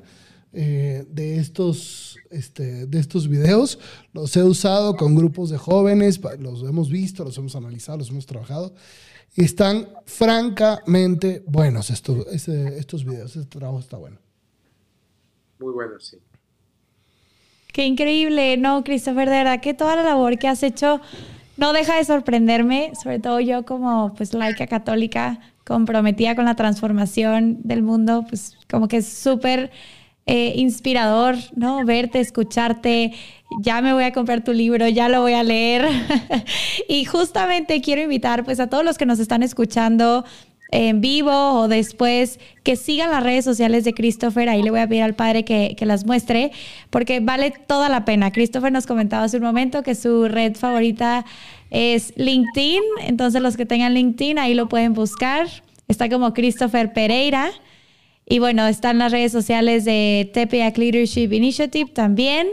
[0.52, 3.78] eh, de, estos, este, de estos videos.
[4.12, 8.26] Los he usado con grupos de jóvenes, los hemos visto, los hemos analizado, los hemos
[8.26, 8.74] trabajado.
[9.34, 13.36] Y están francamente buenos estos, estos videos.
[13.36, 14.18] Este trabajo está bueno.
[15.58, 16.18] Muy bueno, sí.
[17.72, 19.30] Qué increíble, ¿no, Christopher?
[19.30, 21.00] De verdad que toda la labor que has hecho
[21.56, 27.58] no deja de sorprenderme, sobre todo yo como pues laica católica comprometida con la transformación
[27.62, 29.70] del mundo, pues como que es súper
[30.26, 31.84] eh, inspirador, ¿no?
[31.84, 33.12] Verte, escucharte,
[33.62, 35.88] ya me voy a comprar tu libro, ya lo voy a leer.
[36.88, 40.24] y justamente quiero invitar pues a todos los que nos están escuchando
[40.72, 44.48] en vivo o después que sigan las redes sociales de Christopher.
[44.48, 46.50] Ahí le voy a pedir al padre que, que, las muestre
[46.90, 48.32] porque vale toda la pena.
[48.32, 51.24] Christopher nos comentaba hace un momento que su red favorita
[51.70, 52.82] es LinkedIn.
[53.02, 55.46] Entonces los que tengan LinkedIn ahí lo pueden buscar.
[55.88, 57.52] Está como Christopher Pereira.
[58.26, 62.48] Y bueno, están las redes sociales de TPAC Leadership Initiative también.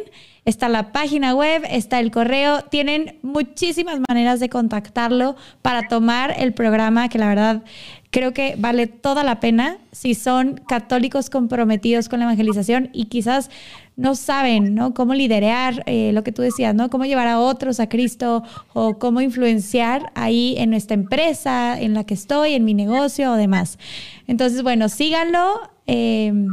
[0.46, 2.64] Está la página web, está el correo.
[2.64, 7.64] Tienen muchísimas maneras de contactarlo para tomar el programa que la verdad
[8.12, 13.50] creo que vale toda la pena si son católicos comprometidos con la evangelización y quizás
[13.96, 14.94] no saben ¿no?
[14.94, 16.90] cómo liderar, eh, lo que tú decías, ¿no?
[16.90, 18.44] cómo llevar a otros a Cristo
[18.74, 23.36] o cómo influenciar ahí en nuestra empresa, en la que estoy, en mi negocio o
[23.36, 23.78] demás.
[24.26, 25.70] Entonces, bueno, síganlo.
[25.86, 26.48] Em,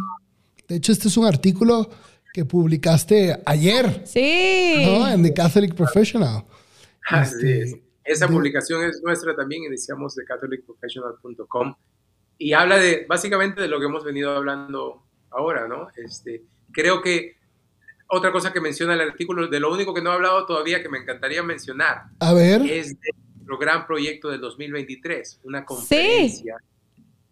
[0.68, 1.88] de hecho, este es un artículo
[2.34, 4.02] que publicaste ayer.
[4.04, 4.82] Sí.
[4.84, 5.08] ¿no?
[5.08, 6.44] En The Catholic Professional.
[7.22, 11.74] Este, esa publicación es nuestra también, iniciamos de catholicprofessional.com
[12.38, 15.88] y habla de básicamente de lo que hemos venido hablando ahora, ¿no?
[15.96, 17.36] Este, creo que
[18.08, 20.88] otra cosa que menciona el artículo, de lo único que no he hablado todavía que
[20.88, 22.62] me encantaría mencionar, a ver.
[22.62, 22.96] es
[23.34, 26.56] nuestro gran proyecto del 2023, una conferencia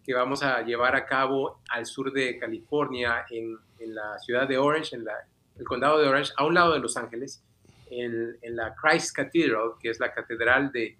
[0.03, 4.57] que vamos a llevar a cabo al sur de California, en, en la ciudad de
[4.57, 5.13] Orange, en la,
[5.57, 7.41] el condado de Orange, a un lado de Los Ángeles
[7.89, 10.97] en, la Christ Cathedral, que es la catedral de,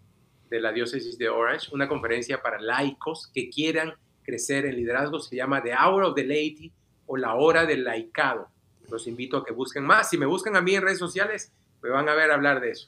[0.50, 5.20] de, la diócesis de Orange, una conferencia para laicos que quieran crecer en liderazgo.
[5.20, 6.72] Se llama The Hour of the Laity
[7.08, 8.50] o la hora del laicado.
[8.90, 10.10] Los invito a que busquen más.
[10.10, 12.88] Si me buscan a mí en redes sociales, me van a ver hablar de eso.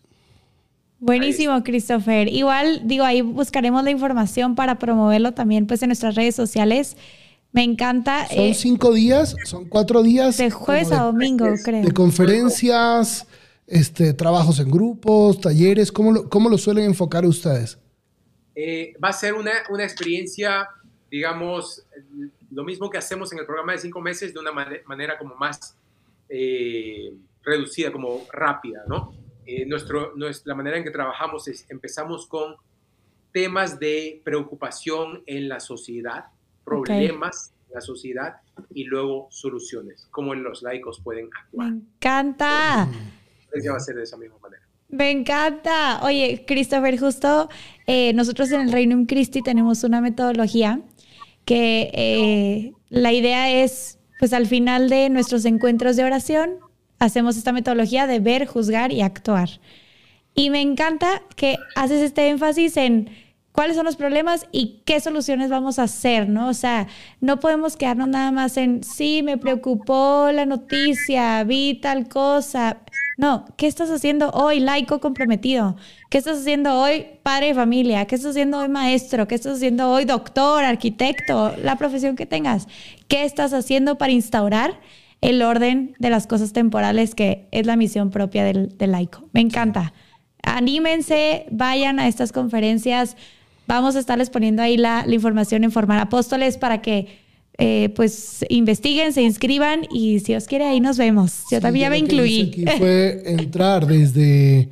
[0.99, 2.27] Buenísimo, Christopher.
[2.27, 6.97] Igual, digo, ahí buscaremos la información para promoverlo también pues en nuestras redes sociales.
[7.51, 8.27] Me encanta.
[8.27, 10.37] Son eh, cinco días, son cuatro días.
[10.37, 11.83] De jueves a domingo, creo.
[11.83, 13.27] De conferencias,
[13.67, 15.91] este, trabajos en grupos, talleres?
[15.91, 17.77] ¿Cómo lo, cómo lo suelen enfocar ustedes?
[18.55, 20.67] Eh, va a ser una, una, experiencia,
[21.11, 21.85] digamos,
[22.49, 24.51] lo mismo que hacemos en el programa de cinco meses, de una
[24.85, 25.75] manera como más
[26.29, 27.13] eh,
[27.43, 29.13] reducida, como rápida, ¿no?
[29.45, 32.55] Eh, nuestro, nuestra, la manera en que trabajamos es, empezamos con
[33.31, 36.25] temas de preocupación en la sociedad,
[36.65, 38.37] problemas en la sociedad
[38.73, 41.71] y luego soluciones, cómo los laicos pueden actuar.
[41.71, 42.89] Me encanta.
[43.71, 44.63] Va a ser de esa misma manera.
[44.89, 45.99] Me encanta.
[46.03, 47.49] Oye, Christopher, justo
[47.87, 50.81] eh, nosotros en el Reino Christi tenemos una metodología
[51.45, 56.55] que eh, la idea es, pues al final de nuestros encuentros de oración,
[56.99, 59.49] hacemos esta metodología de ver, juzgar y actuar.
[60.33, 63.09] Y me encanta que haces este énfasis en
[63.57, 66.47] cuáles son los problemas y qué soluciones vamos a hacer, ¿no?
[66.47, 66.85] O sea,
[67.21, 72.77] no podemos quedarnos nada más en, sí, me preocupó la noticia, vi tal cosa.
[73.17, 75.75] No, ¿qué estás haciendo hoy, laico comprometido?
[76.11, 78.05] ¿Qué estás haciendo hoy, padre de familia?
[78.05, 79.27] ¿Qué estás haciendo hoy, maestro?
[79.27, 81.55] ¿Qué estás haciendo hoy, doctor, arquitecto?
[81.63, 82.67] La profesión que tengas.
[83.07, 84.79] ¿Qué estás haciendo para instaurar
[85.21, 89.27] el orden de las cosas temporales que es la misión propia del, laico?
[89.33, 89.93] Me encanta.
[90.43, 93.17] Anímense, vayan a estas conferencias.
[93.67, 97.07] Vamos a estarles poniendo ahí la, la información en Formar Apóstoles para que
[97.59, 101.43] eh, pues investiguen, se inscriban y si os quiere ahí nos vemos.
[101.51, 102.49] Yo también ya me incluí.
[102.49, 104.69] Aquí fue entrar desde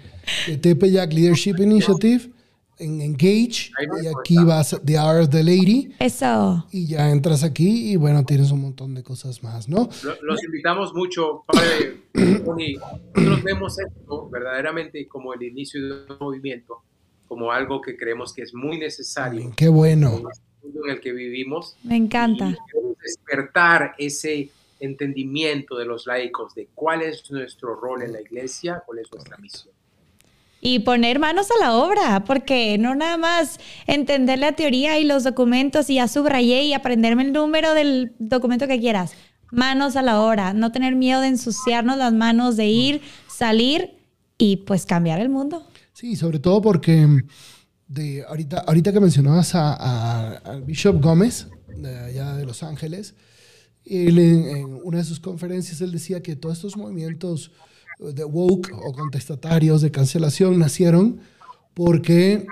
[0.61, 2.29] Tepeyac Leadership Initiative
[2.77, 3.71] en Engage
[4.03, 5.93] y aquí vas The Hour of the Lady.
[5.99, 6.67] Eso.
[6.71, 9.89] Y ya entras aquí y bueno, tienes un montón de cosas más, ¿no?
[10.21, 16.83] Los invitamos mucho, padre Nosotros vemos esto verdaderamente como el inicio de un movimiento,
[17.27, 19.51] como algo que creemos que es muy necesario.
[19.55, 20.21] qué bueno
[20.83, 21.75] en el que vivimos.
[21.83, 22.55] Me encanta.
[23.03, 24.49] despertar ese
[24.79, 29.37] entendimiento de los laicos de cuál es nuestro rol en la iglesia, cuál es nuestra
[29.37, 29.73] misión.
[30.61, 35.23] Y poner manos a la obra, porque no nada más entender la teoría y los
[35.23, 39.13] documentos y ya subrayé y aprenderme el número del documento que quieras.
[39.51, 43.91] Manos a la obra, no tener miedo de ensuciarnos las manos, de ir, salir
[44.39, 45.67] y pues cambiar el mundo.
[45.95, 47.23] Sí, sobre todo porque
[47.87, 53.15] de ahorita, ahorita que mencionabas a, Bishop Gómez, de allá de Los Ángeles,
[53.85, 57.53] Él en, una de sus conferencias, él decía que todos estos movimientos
[57.97, 61.21] de woke o contestatarios de cancelación nacieron
[61.73, 62.45] porque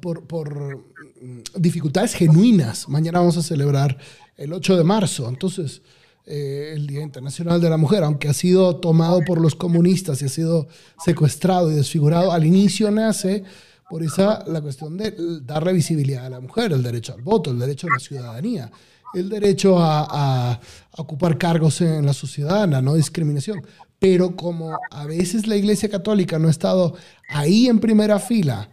[0.00, 0.78] por, por,
[1.20, 2.88] mm, dificultades genuinas.
[2.88, 3.98] Mañana vamos a celebrar
[4.38, 5.82] el 8 de marzo, entonces
[6.28, 10.26] eh, el Día Internacional de la Mujer, aunque ha sido tomado por los comunistas y
[10.26, 10.68] ha sido
[11.02, 13.44] secuestrado y desfigurado, al inicio nace
[13.88, 17.58] por esa la cuestión de darle visibilidad a la mujer, el derecho al voto, el
[17.58, 18.70] derecho a la ciudadanía,
[19.14, 20.60] el derecho a, a
[20.98, 23.62] ocupar cargos en la sociedad, la no discriminación.
[23.98, 26.94] Pero como a veces la Iglesia Católica no ha estado
[27.28, 28.68] ahí en primera fila,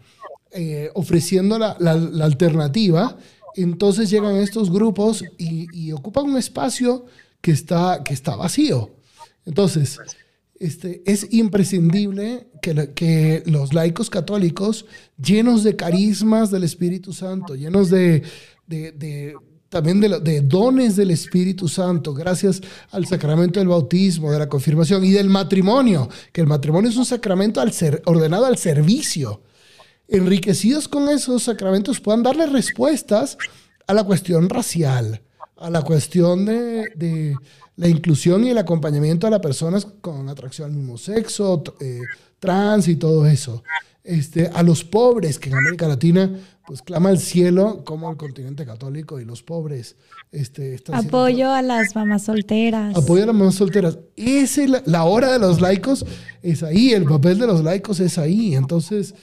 [0.57, 1.75] eh, ofreciendo la,
[2.23, 3.17] alternativa,
[3.57, 7.07] entonces llegan estos grupos y, ocupan un espacio
[7.41, 8.91] que está, que está vacío.
[9.45, 9.99] Entonces,
[10.59, 14.85] este, es imprescindible que, que, los laicos católicos,
[15.21, 18.23] llenos de carismas del Espíritu Santo, llenos de,
[18.65, 19.35] de,
[19.69, 22.61] también de, dones del Espíritu Santo, gracias
[22.91, 27.05] al sacramento del bautismo, de la confirmación y del matrimonio, que el matrimonio es un
[27.05, 29.41] sacramento al ser, ordenado al servicio
[30.07, 33.37] enriquecidos con esos sacramentos, puedan darle respuestas
[33.87, 35.21] a la cuestión racial,
[35.57, 37.35] a la cuestión de,
[37.77, 42.01] la inclusión y el acompañamiento a las personas con atracción al mismo sexo, eh,
[42.39, 43.63] trans y todo eso.
[44.03, 46.31] Este, a los pobres, que en América Latina
[46.67, 49.95] pues clama al cielo como el continente católico y los pobres.
[50.31, 52.95] Este, Apoyo a las mamás solteras.
[52.95, 53.99] Apoyo a las mamás solteras.
[54.15, 56.05] Esa es la, la hora de los laicos,
[56.41, 58.55] es ahí, el papel de los laicos es ahí.
[58.55, 59.15] Entonces,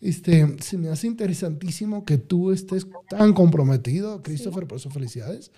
[0.00, 5.50] este, se me hace interesantísimo que tú estés tan comprometido, Christopher, por eso felicidades,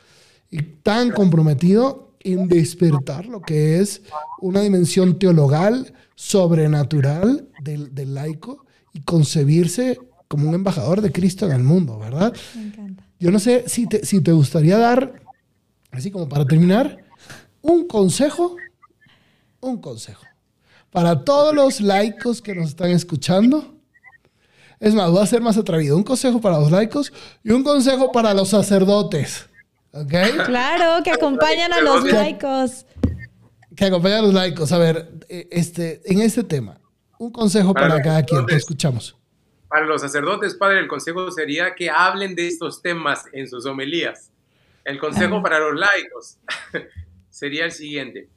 [0.51, 4.03] y tan comprometido en despertar lo que es
[4.41, 11.53] una dimensión teologal, sobrenatural del, del laico y concebirse como un embajador de Cristo en
[11.53, 12.34] el mundo, ¿verdad?
[12.55, 13.07] Me encanta.
[13.18, 15.22] Yo no sé si te, si te gustaría dar,
[15.91, 17.05] así como para terminar,
[17.62, 18.57] un consejo,
[19.61, 20.24] un consejo
[20.91, 23.80] para todos los laicos que nos están escuchando
[24.81, 25.97] es más, voy a ser más atrevido.
[25.97, 27.12] Un consejo para los laicos
[27.45, 29.47] y un consejo para los sacerdotes.
[29.93, 30.12] ¿Ok?
[30.47, 32.87] Claro, que acompañan a los laicos.
[33.76, 34.72] Que acompañan a los laicos.
[34.72, 36.81] A ver, eh, este, en este tema,
[37.18, 38.47] un consejo para, cada quien.
[38.47, 39.16] Te escuchamos.
[39.68, 44.31] Para los sacerdotes, padre, el consejo sería que hablen de estos temas en sus homilías.
[44.85, 46.39] El consejo para los laicos
[47.31, 48.28] sería el siguiente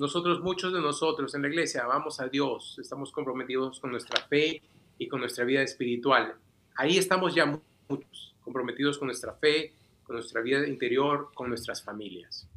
[0.00, 4.62] nosotros, muchos de nosotros en la iglesia, amamos a Dios, estamos comprometidos con nuestra fe
[4.96, 6.36] y con nuestra vida espiritual.
[6.74, 7.44] Ahí estamos ya
[7.86, 9.74] muchos, comprometidos con nuestra fe,
[10.04, 12.48] con nuestra vida interior, con nuestras familias.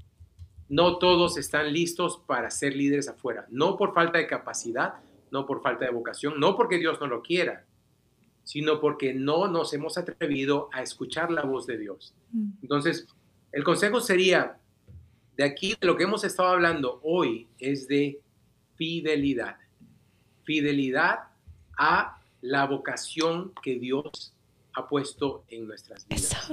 [0.69, 4.93] No todos están listos para ser líderes afuera, no por falta de capacidad,
[5.29, 7.65] no por falta de vocación, no porque Dios no lo quiera,
[8.45, 12.13] sino porque no nos hemos atrevido a escuchar la voz de Dios.
[12.31, 12.51] Mm.
[12.61, 13.05] Entonces,
[13.51, 14.59] el consejo sería,
[15.37, 18.19] de aquí, de lo que hemos estado hablando hoy es de
[18.75, 19.57] fidelidad.
[20.43, 21.19] Fidelidad
[21.77, 24.33] a la vocación que Dios
[24.73, 26.51] ha puesto en nuestras vidas.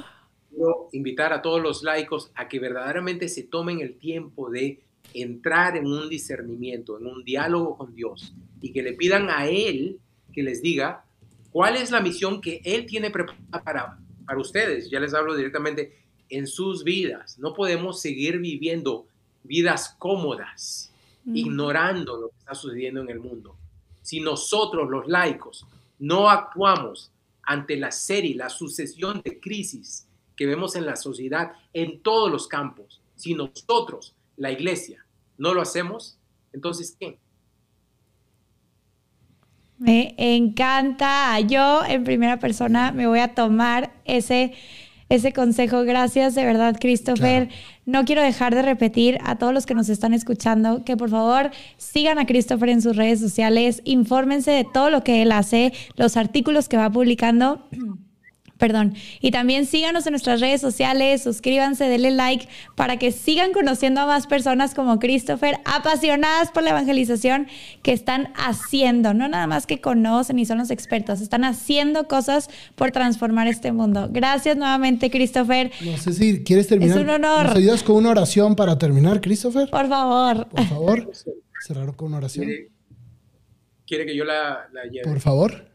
[0.48, 4.80] Quiero invitar a todos los laicos a que verdaderamente se tomen el tiempo de
[5.14, 9.98] entrar en un discernimiento, en un diálogo con Dios y que le pidan a Él
[10.32, 11.04] que les diga
[11.50, 14.88] cuál es la misión que Él tiene preparada para, para ustedes.
[14.90, 15.99] Ya les hablo directamente
[16.30, 17.38] en sus vidas.
[17.38, 19.06] No podemos seguir viviendo
[19.42, 20.92] vidas cómodas,
[21.26, 23.56] ignorando lo que está sucediendo en el mundo.
[24.02, 25.66] Si nosotros, los laicos,
[25.98, 27.10] no actuamos
[27.42, 30.06] ante la serie, la sucesión de crisis
[30.36, 35.04] que vemos en la sociedad en todos los campos, si nosotros, la iglesia,
[35.36, 36.16] no lo hacemos,
[36.52, 37.18] entonces ¿qué?
[39.78, 41.40] Me encanta.
[41.40, 44.54] Yo en primera persona me voy a tomar ese
[45.10, 45.82] ese consejo.
[45.82, 47.50] Gracias de verdad, Christopher.
[47.84, 51.50] No quiero dejar de repetir a todos los que nos están escuchando que por favor
[51.76, 56.16] sigan a Christopher en sus redes sociales, infórmense de todo lo que él hace, los
[56.16, 57.66] artículos que va publicando.
[58.60, 58.94] Perdón.
[59.20, 62.46] Y también síganos en nuestras redes sociales, suscríbanse, denle like
[62.76, 67.48] para que sigan conociendo a más personas como Christopher, apasionadas por la evangelización,
[67.82, 72.50] que están haciendo, no nada más que conocen y son los expertos, están haciendo cosas
[72.74, 74.10] por transformar este mundo.
[74.12, 75.72] Gracias nuevamente, Christopher.
[75.80, 76.98] No sé si quieres terminar.
[76.98, 77.46] Es un honor.
[77.46, 79.70] ¿Nos ayudas con una oración para terminar, Christopher?
[79.70, 80.46] Por favor.
[80.48, 81.10] Por favor.
[81.66, 82.46] Cerrar con una oración.
[83.86, 85.04] ¿Quiere, que yo la, la lleve?
[85.04, 85.69] Por favor.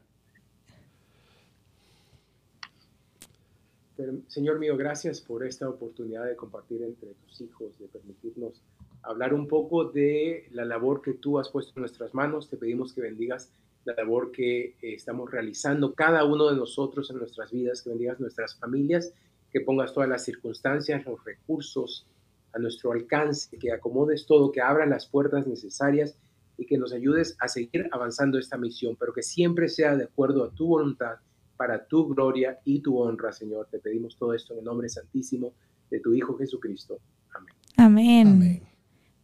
[4.28, 8.62] Señor mío, gracias por esta oportunidad de compartir entre tus hijos, de permitirnos
[9.04, 12.50] hablar un poco de la labor que tú has puesto en nuestras manos.
[12.50, 13.52] Te pedimos que bendigas
[13.86, 18.20] la labor que eh, estamos realizando cada uno de nosotros en nuestras vidas, que bendigas
[18.20, 19.14] nuestras familias,
[19.52, 22.06] que pongas todas las circunstancias, los recursos
[22.54, 26.18] a nuestro alcance, que acomodes todo, que abras las puertas necesarias
[26.58, 30.44] y que nos ayudes a seguir avanzando esta misión, pero que siempre sea de acuerdo
[30.44, 31.18] a tu voluntad,
[31.58, 33.68] para tu gloria y tu honra, Señor.
[33.72, 35.54] Te pedimos todo esto en el nombre santísimo
[35.90, 37.00] de tu Hijo Jesucristo.
[37.34, 37.54] Amén.
[37.78, 38.28] Amén.
[38.28, 38.64] Amén.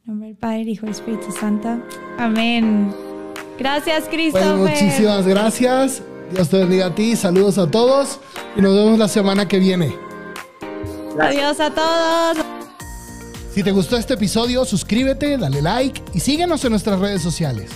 [0.04, 1.82] En nombre del Padre, Hijo y Espíritu Santo.
[2.18, 2.94] Amén.
[3.58, 4.58] Gracias, Cristo.
[4.58, 6.04] muchísimas gracias.
[6.34, 7.16] Dios te bendiga a ti.
[7.16, 8.20] Saludos a todos
[8.56, 9.94] y nos vemos la semana que viene.
[11.20, 12.46] Adiós a todos.
[13.54, 17.70] Si te gustó este episodio, suscríbete, dale like y síguenos en nuestras redes sociales.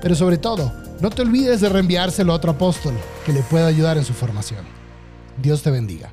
[0.00, 2.94] Pero sobre todo, no te olvides de reenviárselo a otro apóstol
[3.24, 4.64] que le pueda ayudar en su formación.
[5.40, 6.12] Dios te bendiga.